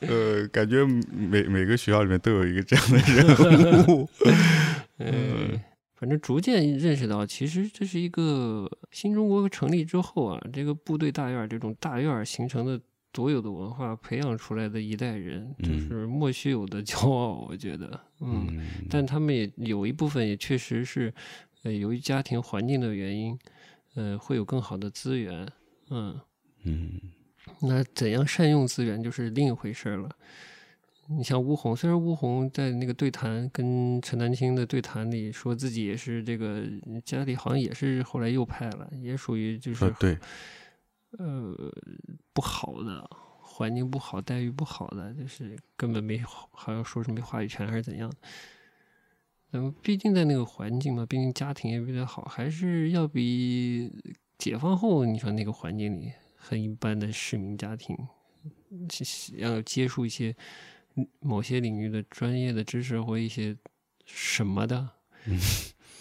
[0.00, 4.08] 呃，感觉每每个学校里面都有一个这样的人 物。
[4.98, 5.60] 嗯，
[5.94, 12.80] 反正逐渐认识到，其实这是一个新中国成立之后啊，这个部队大院这种大院形成的
[13.12, 17.46] 独有的文化，培养出来的一代人，就嗯是莫须有的骄傲。
[17.48, 17.88] 我觉得，
[18.20, 21.12] 嗯，嗯，但他们也有一部分也确实是，
[21.62, 23.36] 呃，由于家庭环境的原因，
[23.98, 25.44] 呃，会有更好的资源，
[25.90, 26.20] 嗯，
[26.62, 27.00] 嗯
[27.60, 30.08] 那怎样善用资源就是另一回事儿了。
[31.08, 36.62] 你像吴红，虽然吴红在那个对谈跟陈丹青的对谈里说自己也是这个
[37.04, 40.18] 家里好像也是后来右派了，也属于就是、呃，对，
[41.18, 41.56] 呃
[42.32, 43.04] 不好的
[43.40, 48.16] 环境不好待遇不好的，就是根本没好像说是没话语权还是怎样的。
[49.50, 53.90] 那么毕竟在那个环境嘛，毕竟家庭也比较好，还是要比
[54.36, 57.96] 解放后你说那个环境里很一般的市民家庭，
[59.36, 60.34] 要接触一些
[61.20, 63.56] 某些领域的专业的知识或一些
[64.04, 64.88] 什么的，
[65.24, 65.40] 嗯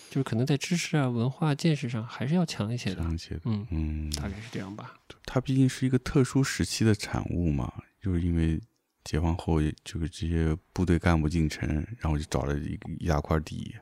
[0.09, 3.01] 就是可能在知识啊、文化见识上还是要强一些的。
[3.01, 4.93] 强一些的，嗯，嗯，大概是这样吧。
[5.25, 7.71] 它毕竟是一个特殊时期的产物嘛，
[8.01, 8.59] 就是因为
[9.07, 11.65] 解放后，就是这些部队干部进城，
[11.97, 13.73] 然后就找了一一大块地，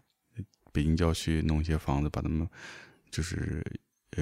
[0.71, 2.47] 北京郊区弄一些房子，把他们
[3.09, 3.65] 就是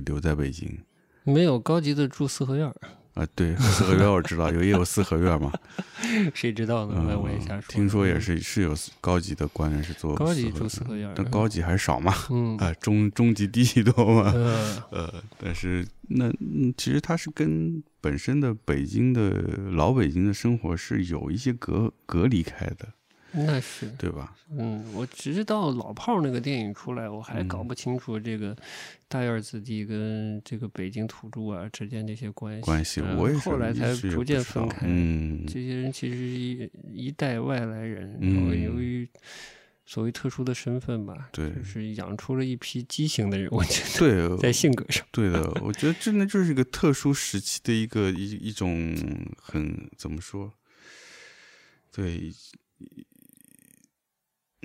[0.05, 0.79] 留在北京。
[1.23, 2.75] 没有高级的住四合院儿，
[3.13, 5.51] 啊，对，四合院我知道，有也有四合院嘛。
[6.33, 7.05] 谁知道呢？
[7.07, 7.67] 那我也瞎嗯说。
[7.69, 14.31] 听说也是是有高级的官员是做高级住四合院儿，但高级还是少嘛， 嗯啊，中中级低级多嘛。
[14.35, 19.29] 嗯呃，但是那嗯，其实它是跟本身的北京的
[19.71, 22.87] 老北京的生活是有一些隔隔离开的，
[23.33, 24.35] 那是对吧？
[24.51, 28.55] 嗯，我直到老炮儿那个电影出来，我还嗯搞不清楚这个
[29.07, 32.61] 大院子弟跟这个北京土著啊之间这些关系。
[32.61, 34.85] 关系嗯我也是后来才逐渐分开。
[34.87, 39.09] 嗯这些人其实是一一代外来人，然后嗯由于
[39.85, 48.95] 所谓特殊的身份吧，对就是养出了一批畸形的人，我觉得对，在性格上，对的，我觉得真的就是一个特殊时期的一个一一种
[49.41, 50.53] 很怎么说？
[51.91, 52.31] 对，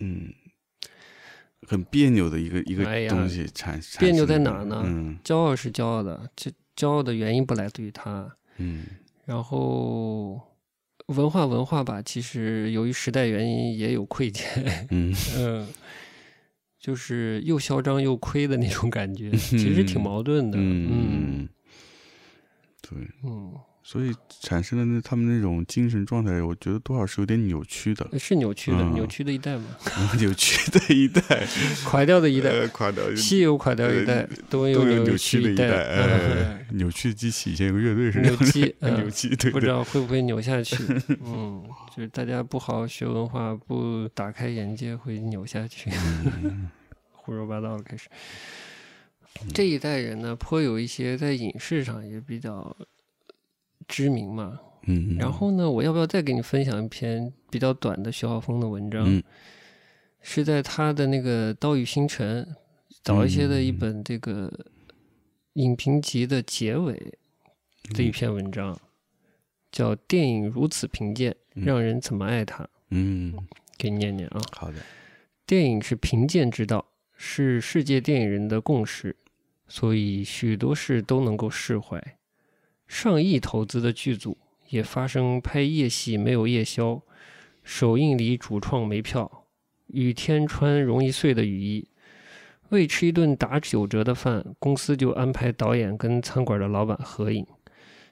[0.00, 0.32] 嗯，
[1.66, 3.46] 很别扭的一个一个东西
[3.98, 4.82] 别扭在哪儿呢？
[4.84, 5.18] 嗯。
[5.24, 8.84] 骄傲是骄傲的，这骄傲的原因不来自于他，嗯。
[9.24, 10.40] 然后
[11.06, 15.14] 文化文化吧，其实由于时代原因也有亏欠，嗯。
[15.36, 15.68] 嗯，
[16.78, 20.88] 就是又嚣张又亏的那种感觉，其实挺矛盾的，嗯。
[20.90, 21.48] 嗯，
[22.80, 23.52] 对，嗯，
[23.90, 28.92] 所以产生的那他们那种精神状态，我觉得多少是有点扭曲的，是扭曲的，嗯。
[28.92, 29.64] 扭曲的一代嘛，
[30.20, 31.22] 扭曲的一代，
[31.88, 40.76] 垮掉的一代，呃垮掉，西有垮掉一代，东有都有扭曲曲的一代，扭曲的机器以前有个乐队是扭机， 嗯扭曲，对不知，道会不会扭下去。
[41.24, 41.64] 嗯，
[41.96, 45.88] 就是大家不好好学文化，不打开眼界，会扭下去，
[46.44, 46.68] 嗯。
[47.10, 48.10] 胡说八道了开始。
[49.54, 52.76] 这一代人呢，颇有一些在影视上也比较
[53.88, 54.60] 知名嘛。
[54.86, 59.02] 嗯，然后呢，我要不要再给你分享一篇比较短的徐浩峰的文章？
[59.04, 59.20] 嗯
[60.20, 62.44] 是在他的那个《刀与星辰》
[63.04, 64.52] 早一些的一嗯本这个
[65.52, 66.92] 影评集的结尾
[67.94, 68.76] 的一篇文章，
[69.70, 72.64] 叫《电影如此贫贱，嗯让人怎么爱它》。
[72.90, 73.32] 嗯，
[73.78, 74.40] 给你念念啊。
[74.50, 74.78] 好的，
[75.46, 76.84] 电影是贫贱之道，
[77.16, 79.14] 是世界电影人的共识，
[79.68, 82.02] 所以许多事都能够释怀。
[82.88, 84.38] 上亿投资的剧组
[84.70, 87.02] 也发生拍夜戏没有夜宵，
[87.62, 89.44] 首映礼主创没票，
[89.88, 91.86] 雨天穿容易碎的雨衣，
[92.70, 97.46] 为吃一顿打九折的饭，公司就安排导演跟餐馆的老板合影，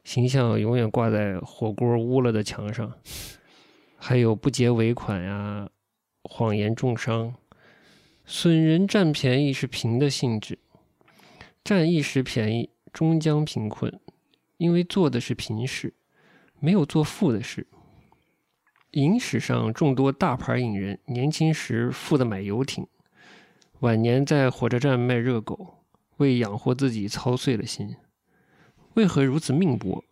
[0.05, 2.93] 形象永远挂在火锅污了的墙上。
[3.97, 5.70] 还有不结尾款呀，
[6.22, 7.35] 谎言重伤，
[8.27, 10.59] 损人占便宜是贫的性质，
[11.64, 13.99] 占一时便宜终将贫困，
[14.57, 15.95] 因为做的是平事，
[16.59, 17.67] 没有做富的事。
[18.93, 22.87] 影史上众多大牌影人，年轻时富的买游艇，
[23.81, 25.85] 晚年在火车站卖热狗，
[26.17, 27.97] 为养活自己操碎了心。
[28.95, 30.03] 为何如此命薄？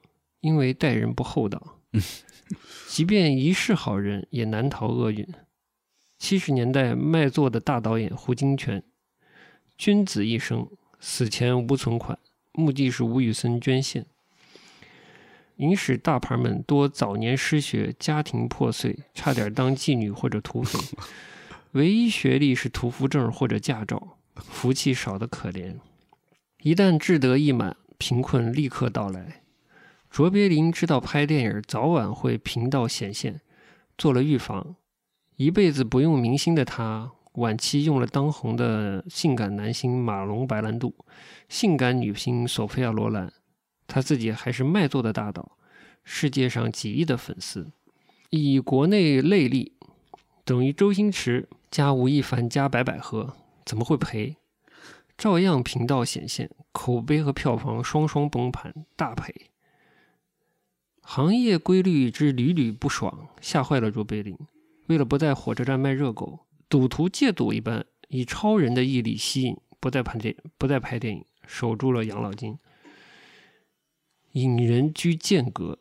[0.41, 1.81] 因为待人不厚道。
[2.89, 5.27] 即便一世好人，也难逃厄运。
[6.19, 8.83] 七十年代卖座的大导演胡金铨，
[9.79, 10.69] 君子一生，
[11.01, 12.19] 死前无存款，
[12.53, 14.05] 目的是吴宇森捐献。
[15.57, 20.79] 影史大牌们多早年失学，家庭破碎，差点当妓女或者土匪，
[21.73, 25.77] 唯一学历是屠夫证或者驾照，福气少得可怜。
[26.63, 29.43] 一旦志得意满，贫困立刻到来。
[30.11, 33.41] 卓别林知道拍电影早晚会贫道显现，
[33.97, 34.75] 做了预防。
[35.37, 40.95] 一辈子不用明星的他，晚期用了当红的性感男星马龙白兰度、
[41.49, 43.33] 性感女星索菲亚罗兰，
[43.87, 45.57] 他自己还是卖座的大导，
[46.05, 47.73] 世界上几亿的粉丝，
[48.31, 49.73] 以国内内力
[50.45, 54.37] 等于周星驰加吴亦凡加白百合，怎么会赔？
[55.17, 59.33] 照样频道显现，口碑和票房双双崩盘，大赔。
[61.01, 64.37] 行业规律之屡屡不爽，吓坏了卓别林。
[64.87, 72.59] 为了不在火车站卖热狗，赌徒戒赌一般，以超人的毅力吸引，不再拍电不再拍电影，守住了养老金。
[74.35, 75.79] 引人居间隔，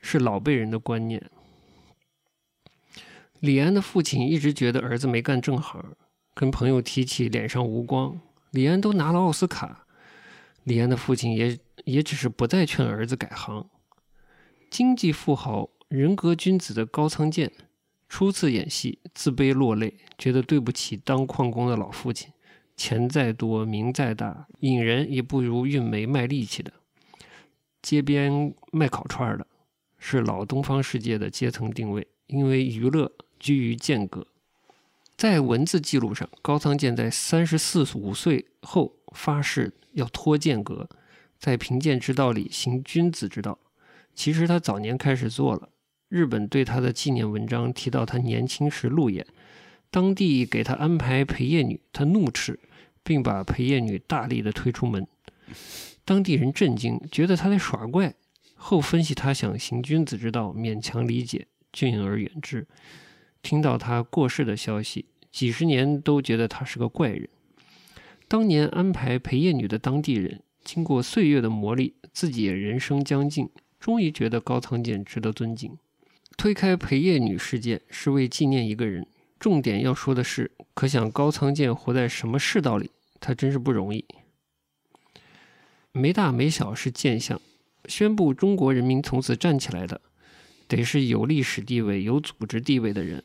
[0.00, 1.30] 是老辈人的观念。
[3.38, 5.94] 李安的父亲一直觉得儿子没干正行，
[6.34, 8.20] 跟朋友提起脸上无光。
[8.50, 9.86] 李安都拿了奥斯卡，
[10.64, 13.68] 李安的父亲也也只是不再劝儿子改行。
[14.68, 17.52] 经济富豪、人格君子的高仓健，
[18.08, 22.32] 初次演戏自卑落泪，觉得对不起当矿工的老父亲。
[22.76, 26.72] 钱再多，名再大，引人也不如运煤卖力气的。
[27.82, 29.46] 街边卖烤串的，
[29.98, 34.26] 是老东方世界的阶层定位，因为娱乐居于间隔。
[35.16, 40.88] 在文字记录上，高仓健在三十四五岁后发誓要脱间隔，
[41.38, 43.58] 在贫贱之道里行君子之道。
[44.14, 45.68] 其实他早年开始做了。
[46.08, 49.26] 日本对他的纪念文章提到他年轻时路演，
[49.90, 52.58] 当地给他安排陪夜女，他怒斥，
[53.02, 55.06] 并把陪夜女大力的推出门。
[56.04, 58.14] 当地人震惊，觉得他在耍怪。
[58.54, 62.66] 后分析他想行君子之道，勉强理解，敬而远之。
[63.42, 67.28] 听到他过世的消息，几十年都觉得他是个怪人。
[68.28, 73.50] 当年安排陪夜女的当地人，经过岁月的磨砺，自己也人生将近，
[73.80, 75.76] 终于觉得高仓健值得尊敬。
[76.36, 79.06] 推开陪夜女事件是为纪念一个人，
[79.38, 84.04] 重点要说的是，可想高仓健活在什么世道里，他真是不容易。
[85.92, 87.38] 没大没小是贱相，
[87.86, 90.00] 宣布中国人民从此站起来的，
[90.66, 93.22] 得是有历史地位、有组织地位的人。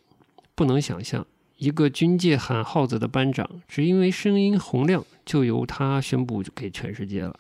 [0.54, 7.40] 不能想象一个军界喊号子的班长，只因为声音洪亮，就由他宣布给全世界了。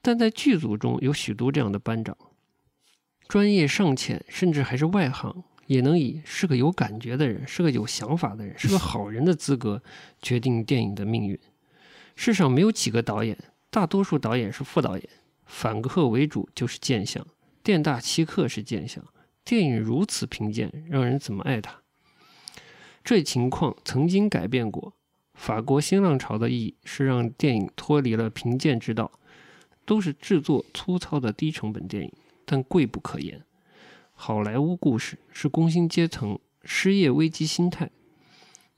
[0.00, 2.16] 但在剧组中有许多这样的班长，
[3.26, 9.82] 专业尚浅，甚至还是外行，也能以是个有感觉的人、是个有想法的人、是个好人的资格
[10.22, 11.36] 决定电影的命运。
[12.14, 13.36] 世上没有几个导演，
[13.74, 15.08] 大多数导演是副导演，
[15.46, 17.26] 反客为主就是贱相，
[17.60, 19.04] 店大欺客是贱相。
[19.44, 21.82] 电影如此贫贱，让人怎么爱他？
[23.02, 24.94] 这情况曾经改变过。
[25.34, 29.10] 法国新浪潮的意义是让电影脱离了贫贱之道，
[29.84, 32.12] 都是制作粗糙的低成本电影，
[32.44, 33.44] 但贵不可言。
[34.12, 37.90] 好莱坞故事是工薪阶层失业危机心态，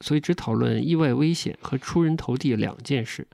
[0.01, 3.29] 所以只讨论意外危险和出人头地两件事。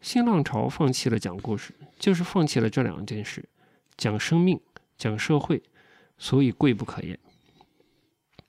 [0.00, 3.48] 新浪潮放弃了讲故事，就是放弃了这两件事：
[3.96, 4.60] 讲生命，
[4.96, 5.62] 讲社会，
[6.16, 7.18] 所以贵不可言。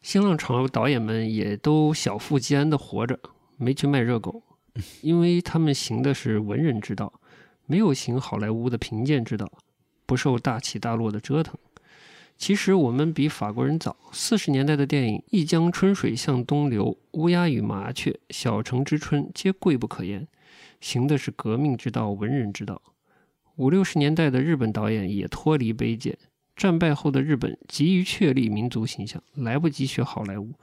[0.01, 3.19] 新浪潮导演们也都小富即安的活着，
[3.57, 4.43] 没去卖热狗，
[5.01, 7.11] 因为他们行的是文人之道，
[7.65, 9.51] 没有行好莱坞的贫贱之道，
[10.05, 11.57] 不受大起大落的折腾。
[12.37, 20.27] 其实我们比法国人早，四十年代的电影《一江春水向东流》《乌鸦与麻雀》《小城之春》皆贵不可言，
[20.79, 22.81] 行的是革命之道、文人之道。
[23.55, 26.17] 五六十年代的日本导演也脱离卑贱。
[26.55, 30.53] 战败后的日本急于确立民族形象，来不及学好莱坞，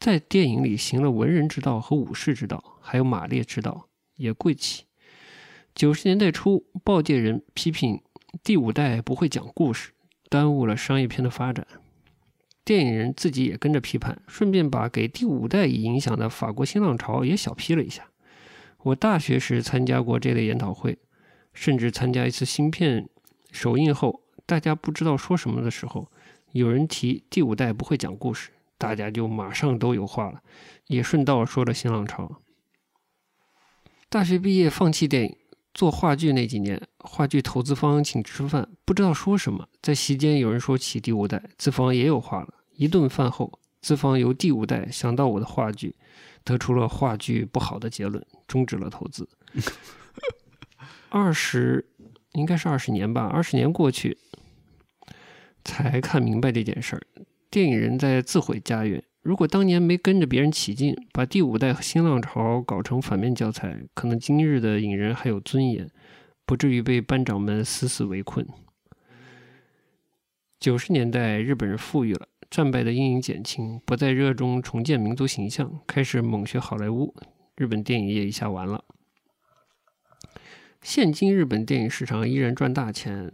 [0.00, 4.84] 在电影里行了文人之道和武士之道，还有马列之道，也贵气。
[5.74, 8.00] 九十年代初，报界人批评
[8.42, 9.90] 第五代不会讲故事，
[10.30, 11.66] 耽误了商业片的发展。
[12.64, 18.08] 电影人自己也跟着批判，顺便把给第五代以影响的法国新浪潮也小批了一下。
[18.84, 20.98] 我大学时参加过这类研讨会，
[21.54, 23.08] 甚至参加一次芯片
[23.50, 24.22] 首映后。
[24.46, 26.10] 大家不知道说什么的时候，
[26.52, 30.42] 有人提第五代不会讲故事，大家就马上都有话了，
[30.88, 32.42] 也顺道说了新浪潮。
[34.10, 35.36] 大学毕业放弃电影，
[35.72, 42.52] 做话剧那几年，话剧投资方请吃饭，不知道说什么，在席间有人说起第五代，资方也有话了。
[42.76, 45.96] 一顿饭后，资方由第五代想到我的话剧，
[46.44, 49.28] 得出了话剧不好的结论，终止了投资。
[51.08, 51.88] 二十。
[52.34, 54.18] 应该是二十年吧，二十年过去，
[55.64, 57.02] 才看明白这件事儿。
[57.48, 59.00] 电影人在自毁家园。
[59.22, 65.88] 如果当年没跟着别人起劲，把第五代新浪潮搞成反面教材，可能今日的影人还有尊严，
[66.44, 68.44] 不至于被班长们死死围困。
[70.58, 77.12] 九十年代，日本人富裕了，战败的阴影减轻，不再热衷重建民族形象，开始猛学好莱坞，
[77.56, 78.84] 日本电影业一下完了。
[80.80, 83.32] 现今日本电影市场依然赚大钱，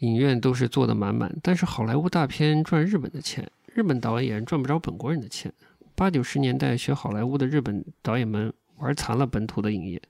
[0.00, 1.34] 影院都是坐得满满。
[1.42, 5.50] 但是好莱坞大片赚日本的钱，日本导演赚不着本国人的钱。
[5.94, 10.02] 八九十年代学好莱坞的日本导演们玩残了本土的影业。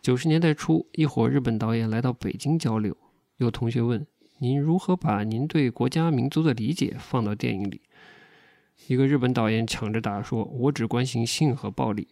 [0.00, 2.96] 九十年代初，一伙日本导演来到北京交流，
[3.38, 4.06] 有同学问
[4.38, 7.82] ：“您如何把您对国家民族的理解放到电影里？”
[8.86, 12.08] 一个日本导演抢着答说：“我只关心性和暴力。”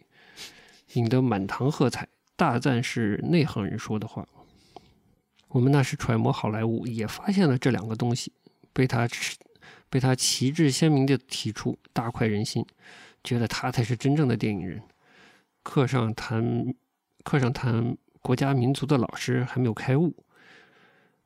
[0.93, 2.07] 引得满堂喝彩。
[2.35, 4.27] 大赞是内行人说的话。
[5.47, 8.31] 我们那时揣摩好莱坞，也发现了这两个东西，
[8.73, 9.07] 被他
[9.89, 12.63] 被他旗帜鲜明地提出，大快人心，
[13.23, 14.81] 觉得他才是真正的电影人。
[15.63, 16.75] 课上谈
[17.23, 20.13] 课上谈国家民族的老师还没有开悟。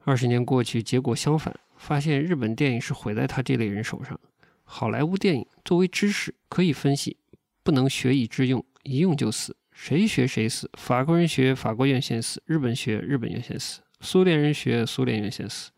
[0.03, 4.19] 二十年过去，结果相反，发现日本电影是毁在他这类人手上。
[4.63, 7.17] 好莱坞电影作为知识可以分析，
[7.63, 9.55] 不能学以致用，一用就死。
[9.71, 15.71] 谁学谁死，法国人学法国院线死，日本学日本院线死，苏联人学苏联院线死。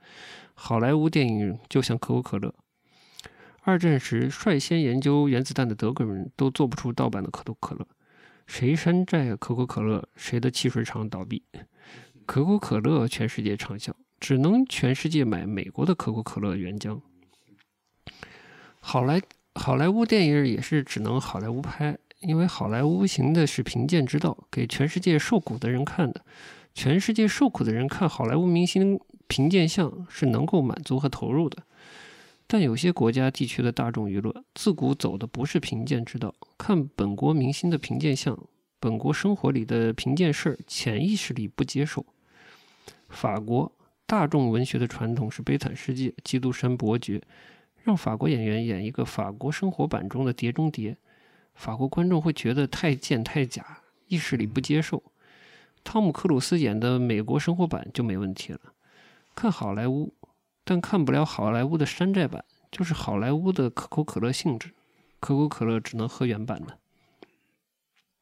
[0.54, 2.54] 好莱坞电影就像可口可乐，
[3.62, 7.88] 二战时率先研究原子弹的德国人都做不出盗版的可口可乐。
[8.46, 11.44] 谁山寨可口可乐，谁的汽水厂倒闭。
[12.26, 17.02] 可口可乐全世界畅销，只能全世界买美国的可口可乐原浆。
[18.80, 19.22] 好莱
[19.54, 21.98] 好莱坞电影也是只能好莱坞拍。
[22.22, 26.24] 因为好莱坞行的是贫贱之道，给全世界受苦的人看的。
[26.74, 28.98] 全世界受苦的人看好莱坞明星
[29.28, 31.62] 贫贱相是能够满足和投入的。
[32.48, 38.40] 但有些国家地区的大众娱乐自古走的不是贫贱之道，看本国明星的贫贱相，
[38.80, 42.06] 本国生活里的贫贱事儿，潜意识里不接受。
[43.10, 43.70] 法国
[44.14, 47.18] 大众文学的传统是《悲惨世界》《基督山伯爵》，
[47.82, 50.91] 让法国演员演一个法国生活版中的《碟中谍》，
[51.55, 55.01] 法国观众会觉得太贱太假，意识里不接受。
[55.84, 58.59] 汤姆克鲁斯演的美国生活版就没问题了。
[59.34, 60.14] 看好莱坞，
[60.64, 64.76] 但看不了好莱坞的山寨版，就是好莱坞的可口可乐性质。
[65.20, 66.78] 可口可乐只能喝原版的。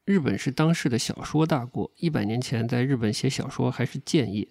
[0.05, 4.47] 日本是当世的小说大国，一百年前在日本写小说还是建业。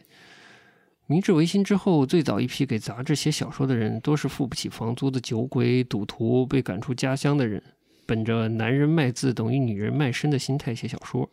[1.11, 7.61] 明治维新之后，最早一批给杂志写小说的人，都是付不起房租的酒鬼、赌徒、被赶出家乡的人，
[8.07, 11.29] 本着“男人卖字等于女人卖身”的心态写小说，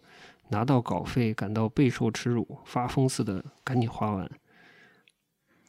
[0.47, 4.27] 拿到稿费感到备受耻辱，发疯似的赶紧花完。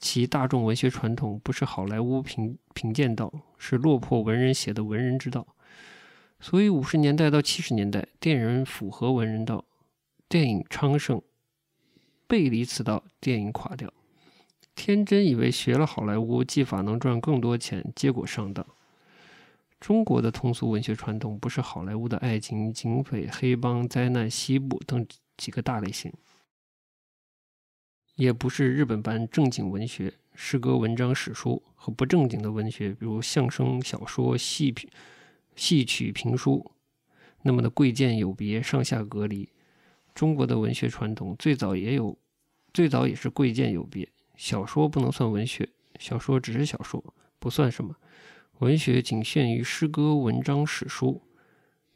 [0.01, 5.47] 其大众文学传统不是好莱坞贫贫贱道，是落魄文人写的文人之道。
[6.41, 9.67] 所以五十年代到七十年代，电影符合文人道，
[10.31, 11.21] 电影昌盛；
[12.27, 13.93] 背离此道，电影垮掉。
[14.79, 18.65] 天真以为学了好莱坞技法能赚更多钱，结果上当。
[19.81, 25.05] 中国的通俗文学传统不是好莱坞的爱情、警匪、黑帮、灾难、西部等
[25.37, 26.13] 几个大类型。
[28.15, 34.73] 也不是日本般正经文学、诗歌、文章、史书和不正经的文学，比如相声、小说、戏、
[35.57, 36.71] 戏曲、评书，
[37.43, 39.49] 那么的贵贱有别、上下隔离。
[40.15, 42.17] 中国的文学传统最早也有，
[42.73, 44.09] 最早也是贵贱有别。
[44.39, 45.69] 小说不能算文学，
[45.99, 47.03] 小说只是小说，
[47.41, 47.97] 不算什么。
[48.61, 51.21] 文学仅限于诗歌、文章、史书。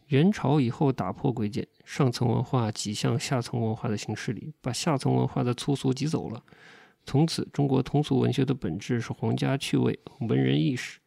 [0.08, 6.42] 元朝以后打破贵贱，上层文化挤向下层文化的形式里，把下层文化的粗俗挤走了。
[7.06, 10.98] 从此，中国通俗文学的本质是皇家趣味、文人意识。《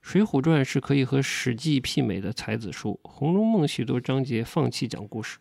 [0.00, 5.38] 水浒传》是可以和《史记》媲美的才子书，《红楼梦》许多章节放弃讲故事，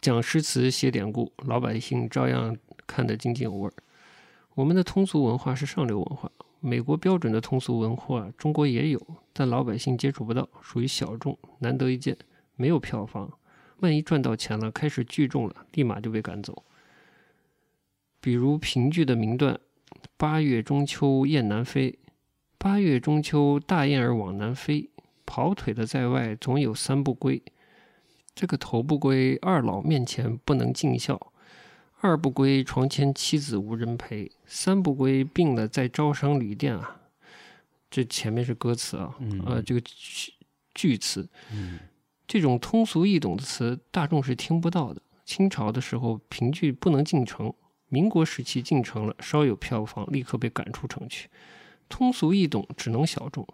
[0.00, 3.72] 讲诗词、写典故，老百姓照样看得津津有味儿。
[4.58, 6.28] 我们的通俗文化是上流文化。
[6.58, 9.00] 美国标准的通俗文化，中国也有，
[9.32, 12.16] 但老百姓接触不到，属于小众，难得一见，
[12.56, 13.30] 没有票房。
[13.76, 16.64] 万一赚到钱了，开始聚众了，立马就被赶走。
[18.20, 19.60] 比如评剧的名段
[20.18, 21.96] ：“八月中秋雁南飞，
[22.58, 24.90] 八月中秋大雁儿往南飞，
[25.24, 27.40] 跑腿的在外总有三不归。
[28.34, 31.30] 这个头不归，二老面前不能尽孝。”
[32.00, 37.00] 二不归，床前妻子无人陪；三不归，病了在招商旅店啊。
[37.90, 39.80] 这前面是歌词啊，呃，这个
[40.74, 41.28] 句词，
[42.26, 45.02] 这种通俗易懂的词，大众是听不到的。
[45.24, 47.50] 清朝的时候，评剧不能进城；
[47.88, 51.28] 民国时期进城了，稍有票房，立刻被赶出城去。
[51.88, 53.46] 通俗易懂只能小众，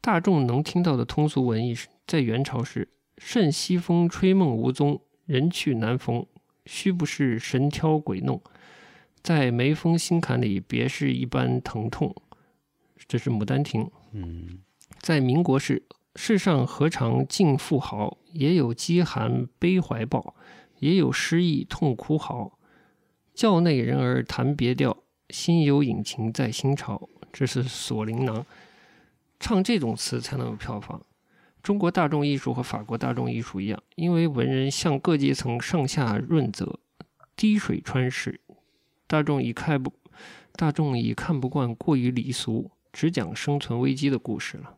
[0.00, 1.74] 大众能听到的通俗文艺，
[2.06, 2.88] 在元朝是
[3.18, 6.24] “甚西风吹梦无踪，人去难逢”。
[6.66, 8.42] 须不是神挑鬼弄，
[9.22, 12.14] 在眉峰心坎里别是一般疼痛。
[13.08, 13.84] 这是《牡丹亭》。
[14.12, 14.58] 嗯，
[15.00, 15.82] 在民国时，
[16.16, 18.18] 世上何尝尽富豪？
[18.32, 20.34] 也有饥寒悲怀抱，
[20.80, 22.58] 也有失意痛哭嚎。
[23.32, 24.96] 教内人儿弹别调，
[25.30, 27.08] 心有隐情在心潮。
[27.32, 28.36] 这是《锁麟囊》。
[29.38, 31.00] 唱这种词才能有票房。
[31.66, 36.78] 中国大众艺术和法国大众艺术一样，因为文人向各阶层上下润泽，
[37.34, 38.40] 滴水穿石，
[39.08, 39.92] 大众已看不，
[40.52, 44.76] 大众已看不惯过于礼俗，只讲生存危机的故事了。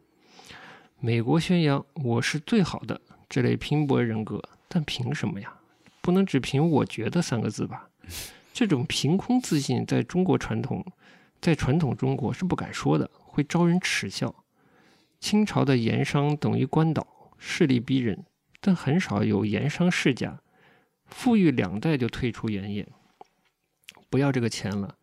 [0.98, 5.52] 美国宣扬我是最好的这类拼搏人格，但凭什么呀？
[6.00, 7.90] 不能只凭我觉得三个字吧？
[8.54, 10.82] 这种凭空自信，在中国传统，
[11.38, 14.34] 在传统中国是不敢说的，会招人耻笑。
[15.20, 18.24] 清朝的盐商等于官岛，势力逼人，
[18.60, 20.40] 但很少有盐商世家，
[21.06, 22.86] 富裕两代就退出盐业，
[24.08, 24.96] 不要这个钱了，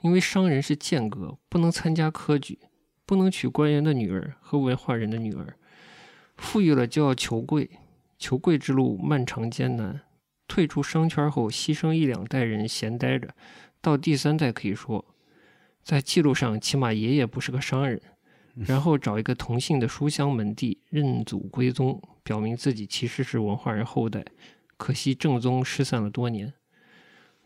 [0.00, 2.58] 因为商人是间隔，不能参加科举，
[3.04, 5.56] 不能娶官员的女儿和文化人的女儿，
[6.36, 7.70] 富裕了就要求贵，
[8.18, 10.00] 求贵之路漫长艰难，
[10.46, 13.34] 退出商圈后牺牲一两代人闲待着，
[13.80, 15.04] 到第三代可以说，
[15.82, 18.00] 在记录上起码爷爷不是个商人。
[18.66, 24.24] 然后找一个同姓的书香门第认祖归宗，表明自己其实是文化人后代。
[24.76, 26.52] 可惜正宗失散了多年。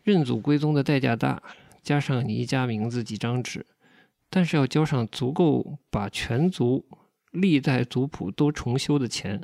[0.03, 1.41] 认祖归宗的代价大，
[1.81, 3.65] 加上你一家名字几张纸，
[4.29, 6.85] 但是要交上足够把全族
[7.31, 9.41] 历代族谱都重修的钱，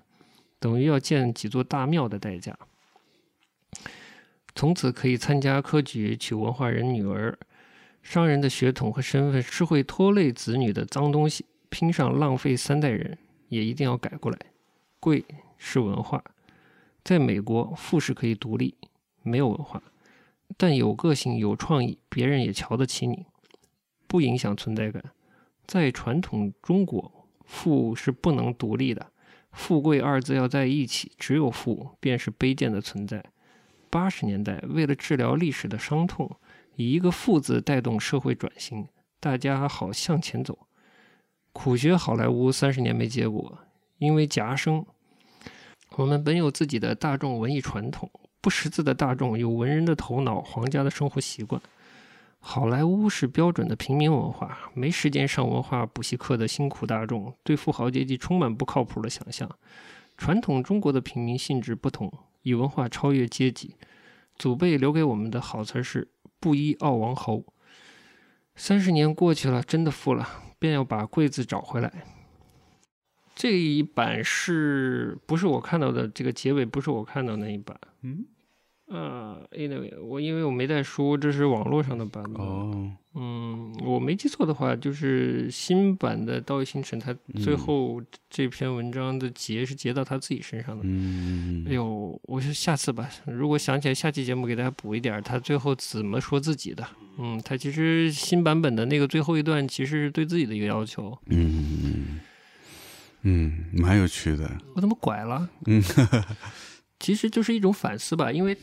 [0.59, 2.57] 等于要建几座大庙的代价。
[4.55, 7.37] 从此可以参加科举，娶文化人女儿。
[8.01, 11.45] 商人的血统和身份是会拖累子女的脏东西。
[11.69, 13.17] 拼上浪费三代人，
[13.47, 14.37] 也一定要改过来。
[14.99, 15.23] 贵
[15.57, 16.23] 是文化，
[17.03, 18.75] 在美国，富是可以独立，
[19.21, 19.81] 没有文化，
[20.57, 23.25] 但有个性、有创意，别人也瞧得起你，
[24.07, 25.03] 不影响存在感。
[25.65, 29.11] 在传统中国，富是不能独立的，
[29.51, 33.23] 富贵二字要在一起，只有富便是卑贱的存在。
[33.89, 36.29] 八十年代，为了治疗历史的伤痛，
[36.75, 38.87] 以一个富字带动社会转型，
[39.19, 40.67] 大家好向前走。
[41.61, 43.57] 苦学好莱坞三十年没结果，
[43.97, 44.85] 因为夹生。
[45.97, 51.61] 我们本有自己的大众文艺传统，不识字的大众有文人的头脑、皇家的生活习惯。
[52.39, 59.51] 好莱坞是标准的平民文化，没时间上文化补习课的辛苦大众，对富豪阶级充满不靠谱的想象。
[60.15, 62.09] 传统中国的平民性质不同，
[62.43, 63.75] 以文化超越阶级。
[64.37, 67.43] 祖辈留给我们的好词是“布衣傲王侯”。
[68.55, 70.25] 三十年过去了，真的富了，
[70.59, 71.91] 便要把柜子找回来。
[73.33, 76.07] 这一版是不是我看到的？
[76.09, 77.79] 这个结尾不是我看到那一版。
[78.01, 78.25] 嗯，
[78.89, 82.43] 呃，anyway，我因为我没带书，这是网络上的版本。
[82.43, 90.81] 哦，嗯，我没记错的话，就是新版的《道义星辰》，他最后这篇文章的结是结到他自己身上的。
[90.85, 96.83] 嗯，哎呦，我说下次吧，如果想起来，下期节目给大家补一点儿，他最后怎么说自己的？
[97.19, 101.15] 嗯，他其实新版本的那个最后一段，其实是对自己的一个要求。
[101.27, 102.19] 嗯，
[103.21, 104.49] 嗯，蛮有趣的。
[104.73, 105.47] 我怎么拐了？
[105.67, 105.79] 嗯，
[106.99, 108.57] 其实就是一种反思吧，因为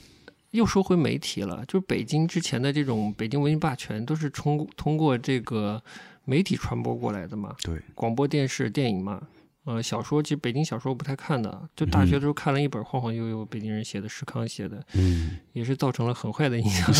[0.50, 5.82] 又说回媒体了，就是北京之前的这种北京文艺霸权，都是通通过这个
[6.24, 9.20] 媒体传播过来的嘛，对，广播电视、电影嘛。
[9.64, 16.86] 呃，小说其实北京小说不太看的，就大学的时候看了一本晃晃悠悠，北京人写的，石康写的，嗯，也是造成了很坏的影响。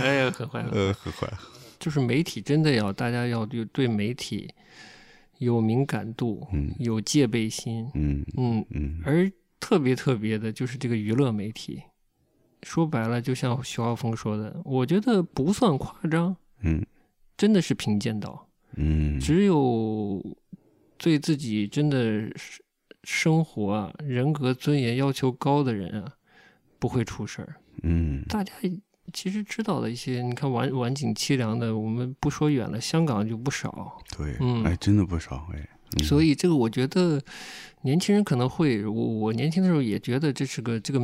[0.00, 0.70] 哎呀，很坏了。
[0.72, 1.30] 呃，很坏。
[1.78, 4.48] 就是媒体真的要大家要对对媒体
[5.36, 9.30] 有敏感度，嗯有戒备心，嗯嗯，嗯而
[9.64, 11.82] 特别特别的就是这个娱乐媒体，
[12.64, 16.84] 说白了，就像徐浩峰说的，我觉得不算夸张，嗯
[17.34, 18.46] 真的是贫贱道。
[18.76, 20.22] 嗯，只有
[20.98, 21.96] 对自己真的
[22.36, 22.62] 是
[23.04, 26.12] 生活啊、人格尊严要求高的人啊，
[26.78, 27.56] 不会出事儿。
[27.82, 28.52] 嗯大家
[29.14, 33.96] 其实知道的一些，你看晚晚景凄凉的，我们不说远了，香港就不少。
[34.14, 35.68] 对，嗯哎，真的不少哎。
[35.98, 37.20] 嗯所以这个我觉得
[37.82, 41.00] 年轻人可能会，我我年轻的时候也觉得这是个这个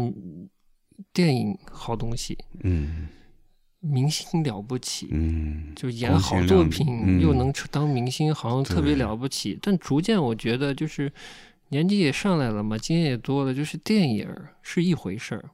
[1.13, 3.09] 电影好东西，嗯
[3.81, 5.09] 明星了不起。
[5.11, 9.59] 嗯，就演好作品嗯又能当明星，好像特别了不起。
[9.63, 11.11] 但逐渐我觉得就是
[11.69, 14.29] 年纪也上来了嘛，经验也多了，就是电影
[14.61, 15.51] 是一回事儿。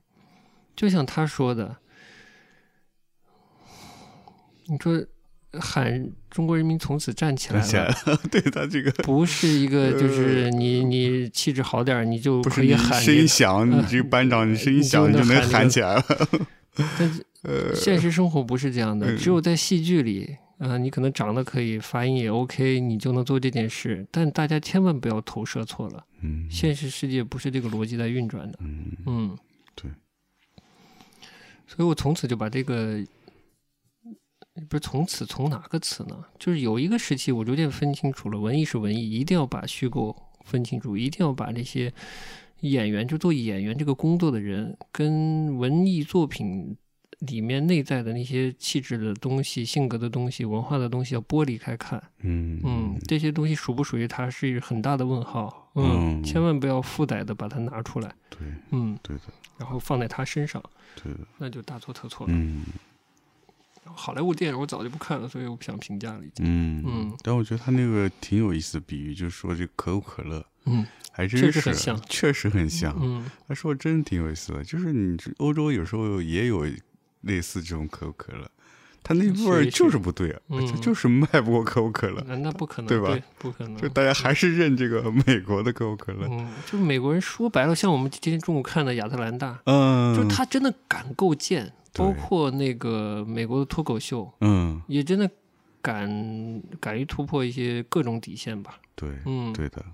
[0.74, 1.76] 就像他说的，
[4.66, 5.06] 你说
[5.60, 7.94] 喊中国人民从此站起来了，
[8.30, 16.04] 对他这个不是一个就是你你气质好点儿你就可以喊声这个，音响，你这个班长你声音响，你就能喊起来了。
[16.98, 17.10] 但
[17.74, 24.06] 现实生活不是这样的，嗯只有在戏剧里，啊、你可能长得可以，发音也 OK，你就能做这件事。
[24.10, 28.58] 但大家千万不要投射错了，嗯现实世界不是这个逻辑在运转的。
[28.60, 29.38] 嗯嗯，
[29.74, 29.90] 对。
[31.66, 32.98] 所以我从此就把这个，
[34.68, 36.24] 不是从此从哪个词呢？
[36.38, 41.92] 就是有一个时期，我逐渐分清楚了，文艺是文艺，一定要把虚构分清楚，一定要把这些
[42.60, 46.76] 演员，就做演员这个工作的人，跟文艺作品
[47.20, 52.02] 里面内在的那些气质的东西、性格的东西、文化的东西要剥离开看。
[52.20, 55.70] 嗯嗯，这些东西属不属于他是很大的问号。
[55.74, 58.14] 嗯，嗯千万不要附带的把它拿出来。
[58.30, 58.40] 对
[58.70, 59.22] 嗯，对的
[59.58, 60.62] 然后放在他身上，
[61.02, 62.32] 对的，那就大错特错了。
[62.34, 62.64] 嗯
[63.94, 66.44] 好莱坞电影我早就不看了，所以我不想评价了已经。
[66.46, 72.96] 嗯嗯但我觉得他那个挺有意思的比喻，就是说这可口可乐嗯还真确是实很像确实很像。
[73.00, 76.66] 嗯他说真挺有意思的，就是你这欧洲有时候也有
[77.22, 78.50] 类似这种可口可乐，
[79.02, 83.76] 他那味儿就是不对啊，嗯就是卖不过可口可乐，那那不可能，对吧不可能。
[83.76, 86.26] 就大家还是认这个美国的可口可乐。
[86.30, 95.30] 嗯，就美国人说白了，像我们今天中午看的亚特兰大，嗯，就他真的敢够贱，对包括那个美国的脱口秀，嗯，也真的
[95.80, 98.78] 敢敢于突破一些各种底线吧。
[98.94, 99.84] 对嗯，对的，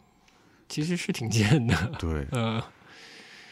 [0.69, 1.75] 其实是挺贱的。
[1.99, 2.63] 对， 呃，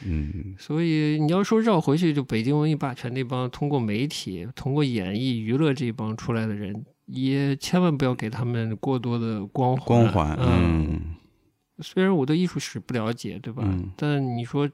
[0.04, 0.54] 嗯。
[0.58, 9.84] 所以你要说绕回去，就北京文艺霸权那帮通过媒体、通过演艺、娱乐这一帮出来的人，也千万不要给他们过多的光环。
[9.86, 11.00] 光环，嗯，嗯。
[11.82, 13.62] 虽然我对艺术史不了解，对吧？
[13.66, 13.90] 嗯。
[13.96, 14.68] 但你说，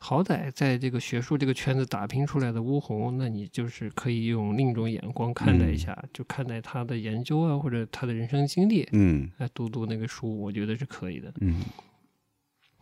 [0.00, 9.28] 好歹在这个学术这个圈子打拼出来的乌红，那你就是可以用另一种眼光看待一下，就看待他的研究啊，或者他的人生经历，嗯。
[9.38, 11.34] 来读读那个书，我觉得是可以的。
[11.40, 11.62] 嗯。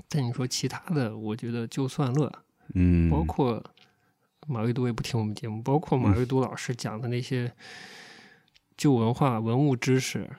[0.09, 2.31] 但你说其他的，我觉得就算乐，
[2.75, 3.65] 嗯，包括
[4.47, 7.51] 马未都也不听我们节目，包括马未都老师讲的那些
[8.77, 10.31] 旧文化、文物知识，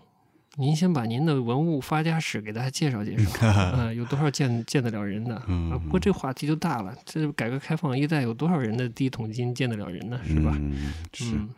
[0.59, 5.39] 您先把您的文物发家史给大家介绍介绍， 啊、有多少见见得了人的？
[5.83, 10.19] 不过这话题就大了，这改革开放一代有多少人的第一桶金见得了人呢？
[10.25, 10.55] 是吧？
[10.59, 11.25] 嗯，是。
[11.35, 11.49] 嗯，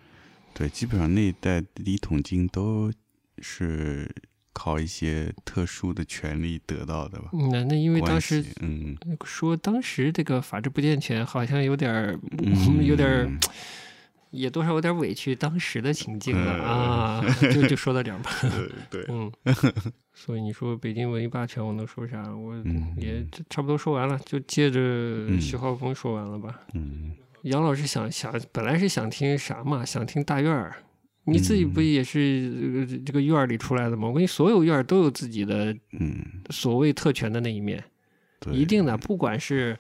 [0.53, 2.91] 对，基本上那一代第一桶金都
[3.41, 4.09] 是
[4.51, 7.29] 靠一些特殊的权利得到的吧？
[7.51, 13.31] 那那因为当时嗯说当时这个法制不健全，好像有点儿，嗯有点儿，
[14.31, 17.21] 也多少有点委屈当时的情境了啊，
[17.53, 18.31] 就就说到这儿吧。
[18.89, 19.31] 对对，嗯，
[20.13, 22.21] 所以你说北京文艺霸权，我能说啥？
[22.35, 26.61] 我嗯也差不多说完了，就借着嗯徐浩峰说完了吧。
[26.73, 27.13] 嗯
[27.43, 29.83] 杨老师想想，本来是想听啥嘛？
[29.85, 30.75] 想听大院儿。
[31.25, 34.07] 你自己不嗯也是呃这个院儿里出来的吗？
[34.07, 37.83] 我跟你所有院儿都有自己的嗯，所谓特权的那一面，
[38.39, 39.77] 对，一定的，不管是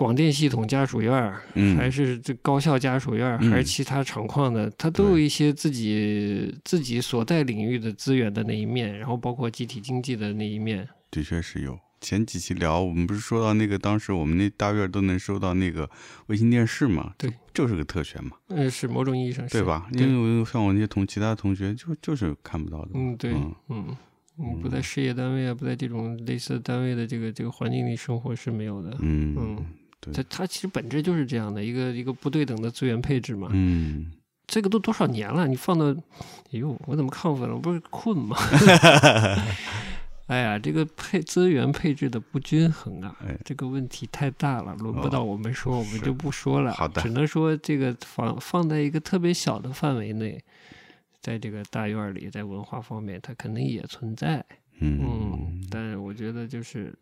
[0.00, 1.30] 广电系统家属院
[1.76, 10.88] 还是这高校家属院还是其他厂矿的，它都有一些自己自己所在领域的资源的那一面，然后包括集体经济的那一面。
[11.10, 11.78] 的确是有。
[12.00, 15.90] 前几期聊，我们不是说到那个当时我们那大院都能收到那个
[16.28, 17.12] 卫星电视嘛？
[17.18, 19.86] 对，就是个特权嘛，嗯，是某种意义上是对吧？
[19.92, 22.92] 因为像我那些同其他同学就就是看不到的。
[22.94, 23.96] 嗯，对，嗯嗯。
[24.38, 28.96] 嗯，不在事业单位啊，不在这种类似单位的这个这个环境里生活是没有的。
[29.00, 29.66] 嗯嗯
[30.00, 33.48] 对它它其实本质就是这样的一个一个不对等的资源配置嘛。
[33.52, 34.12] 嗯，
[34.46, 35.86] 这个都多少年了，你放到，
[36.52, 37.54] 哎呦，我怎么亢奋了？
[37.54, 38.36] 我不是困吗？
[40.26, 46.72] 哎呀，这个配资源配置的不均衡啊哎，这个问题太大了，轮不哦到我们说，我们就不说了。
[46.72, 50.40] 好的只能说这个放放在一个特别小的范围内，
[51.20, 54.44] 在这个大院儿里，在文化方面，它肯定也存在。
[54.78, 56.96] 嗯嗯，但我觉得就是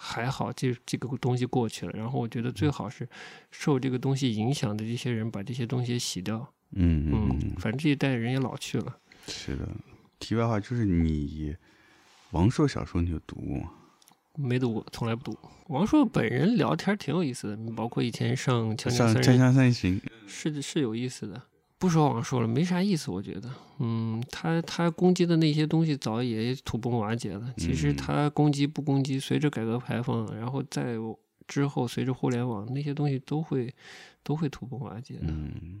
[0.00, 1.92] 还好，这这个东西过去了。
[1.92, 3.06] 然后我觉得最好是
[3.50, 6.48] 受这个东西影响的这些人把这些东西洗掉。
[6.72, 8.96] 嗯嗯嗯，，反正这一代人也老去了。
[9.26, 9.68] 是的。
[10.18, 11.56] 题外话就是你
[12.30, 13.70] 王朔小说你有读过吗？
[14.36, 15.36] 没读过，从来不读。
[15.68, 19.12] 王朔本人聊天挺有意思的，包括以前上《锵锵
[19.52, 21.42] 三人》行》是是有意思的。
[21.78, 23.48] 不说王朔了，没啥意思，我觉得。
[23.78, 27.54] 嗯，他他攻击的那些东西早也土崩瓦解了。
[27.56, 30.96] 其实嗯他攻击不攻击，随着改革开放，然后再
[31.46, 33.72] 之后随着互联网，那些东西都会
[34.22, 35.26] 都会土崩瓦解的。
[35.28, 35.80] 嗯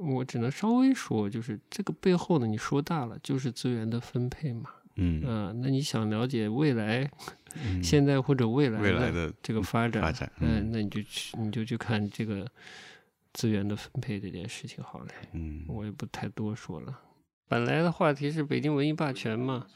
[0.00, 4.70] 我只能稍微说，就是这个背后呢，你说大了就是资源的分配嘛。
[4.96, 7.08] 嗯啊、那你想了解未来、
[7.54, 12.50] 嗯，现在或者未来未来的这个发展，嗯那你就去你就去看这个
[13.34, 15.06] 资源的分配这件事情好了。
[15.32, 17.00] 嗯我也不太多说了。
[17.48, 19.66] 本来的话题是北京文艺霸权嘛，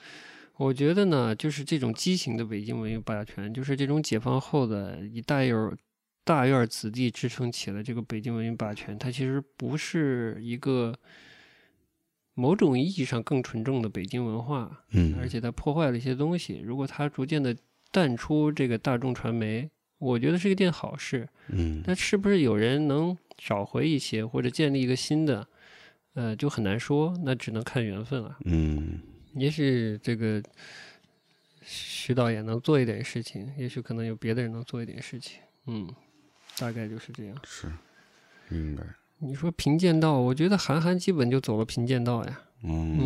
[0.56, 5.76] 我觉得呢，就是这种畸形的北京文艺霸权，就是这种解放后的一大院儿
[6.24, 10.94] 大院儿子弟支撑起了这个北京文艺霸权，它其实不是一个
[12.34, 16.60] 某种意义上更纯正的北京文化，嗯，而且它破坏了一些东西。
[16.64, 17.56] 如果它逐渐的
[17.90, 19.70] 淡出这个大众传媒，
[20.02, 21.28] 我觉得是一件好事。
[21.48, 25.46] 嗯那是不是有人能找回一些，或者建立一个新的？
[26.14, 28.36] 呃，就很难说，那只能看缘分了。
[28.44, 29.00] 嗯
[29.34, 30.42] 也许这个
[31.64, 35.40] 徐导演能做一点事情，也许可能有别的人能做一点事情。
[35.66, 35.88] 嗯，
[36.58, 37.36] 大概就是这样。
[37.44, 37.72] 是
[38.48, 38.82] 明白，
[39.20, 42.40] 你说贫贱道，我觉得韩寒基本就走了贫贱道呀。
[42.64, 42.98] 嗯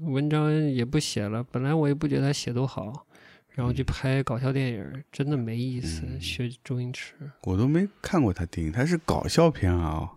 [0.00, 3.06] 嗯，文章也不写了，本来我也不觉得他写多好，
[3.54, 6.02] 然后去拍搞笑电影，真的没意思。
[6.04, 10.10] 嗯学周星驰，我都没看过他电影，他是搞笑片啊。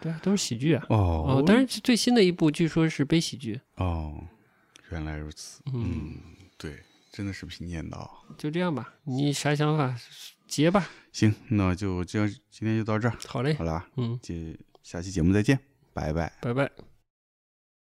[0.00, 0.86] 对啊，都是喜剧啊。
[0.88, 3.60] 哦哦，但是最新的一部据说是悲喜剧。
[3.78, 4.22] 哦，
[4.90, 5.60] 原来如此。
[5.74, 6.14] 嗯，嗯，
[6.56, 6.78] 对，
[7.10, 8.24] 真的是贫贱道。
[8.38, 8.94] 就这样吧。
[9.02, 9.96] 你啥想法？
[10.46, 10.88] 结吧。
[11.12, 13.54] 行，那就这样，今天就到这儿，好嘞。
[13.54, 15.58] 好啦，嗯，这下期节目再见，
[15.92, 16.32] 拜拜。
[16.40, 16.87] 拜拜。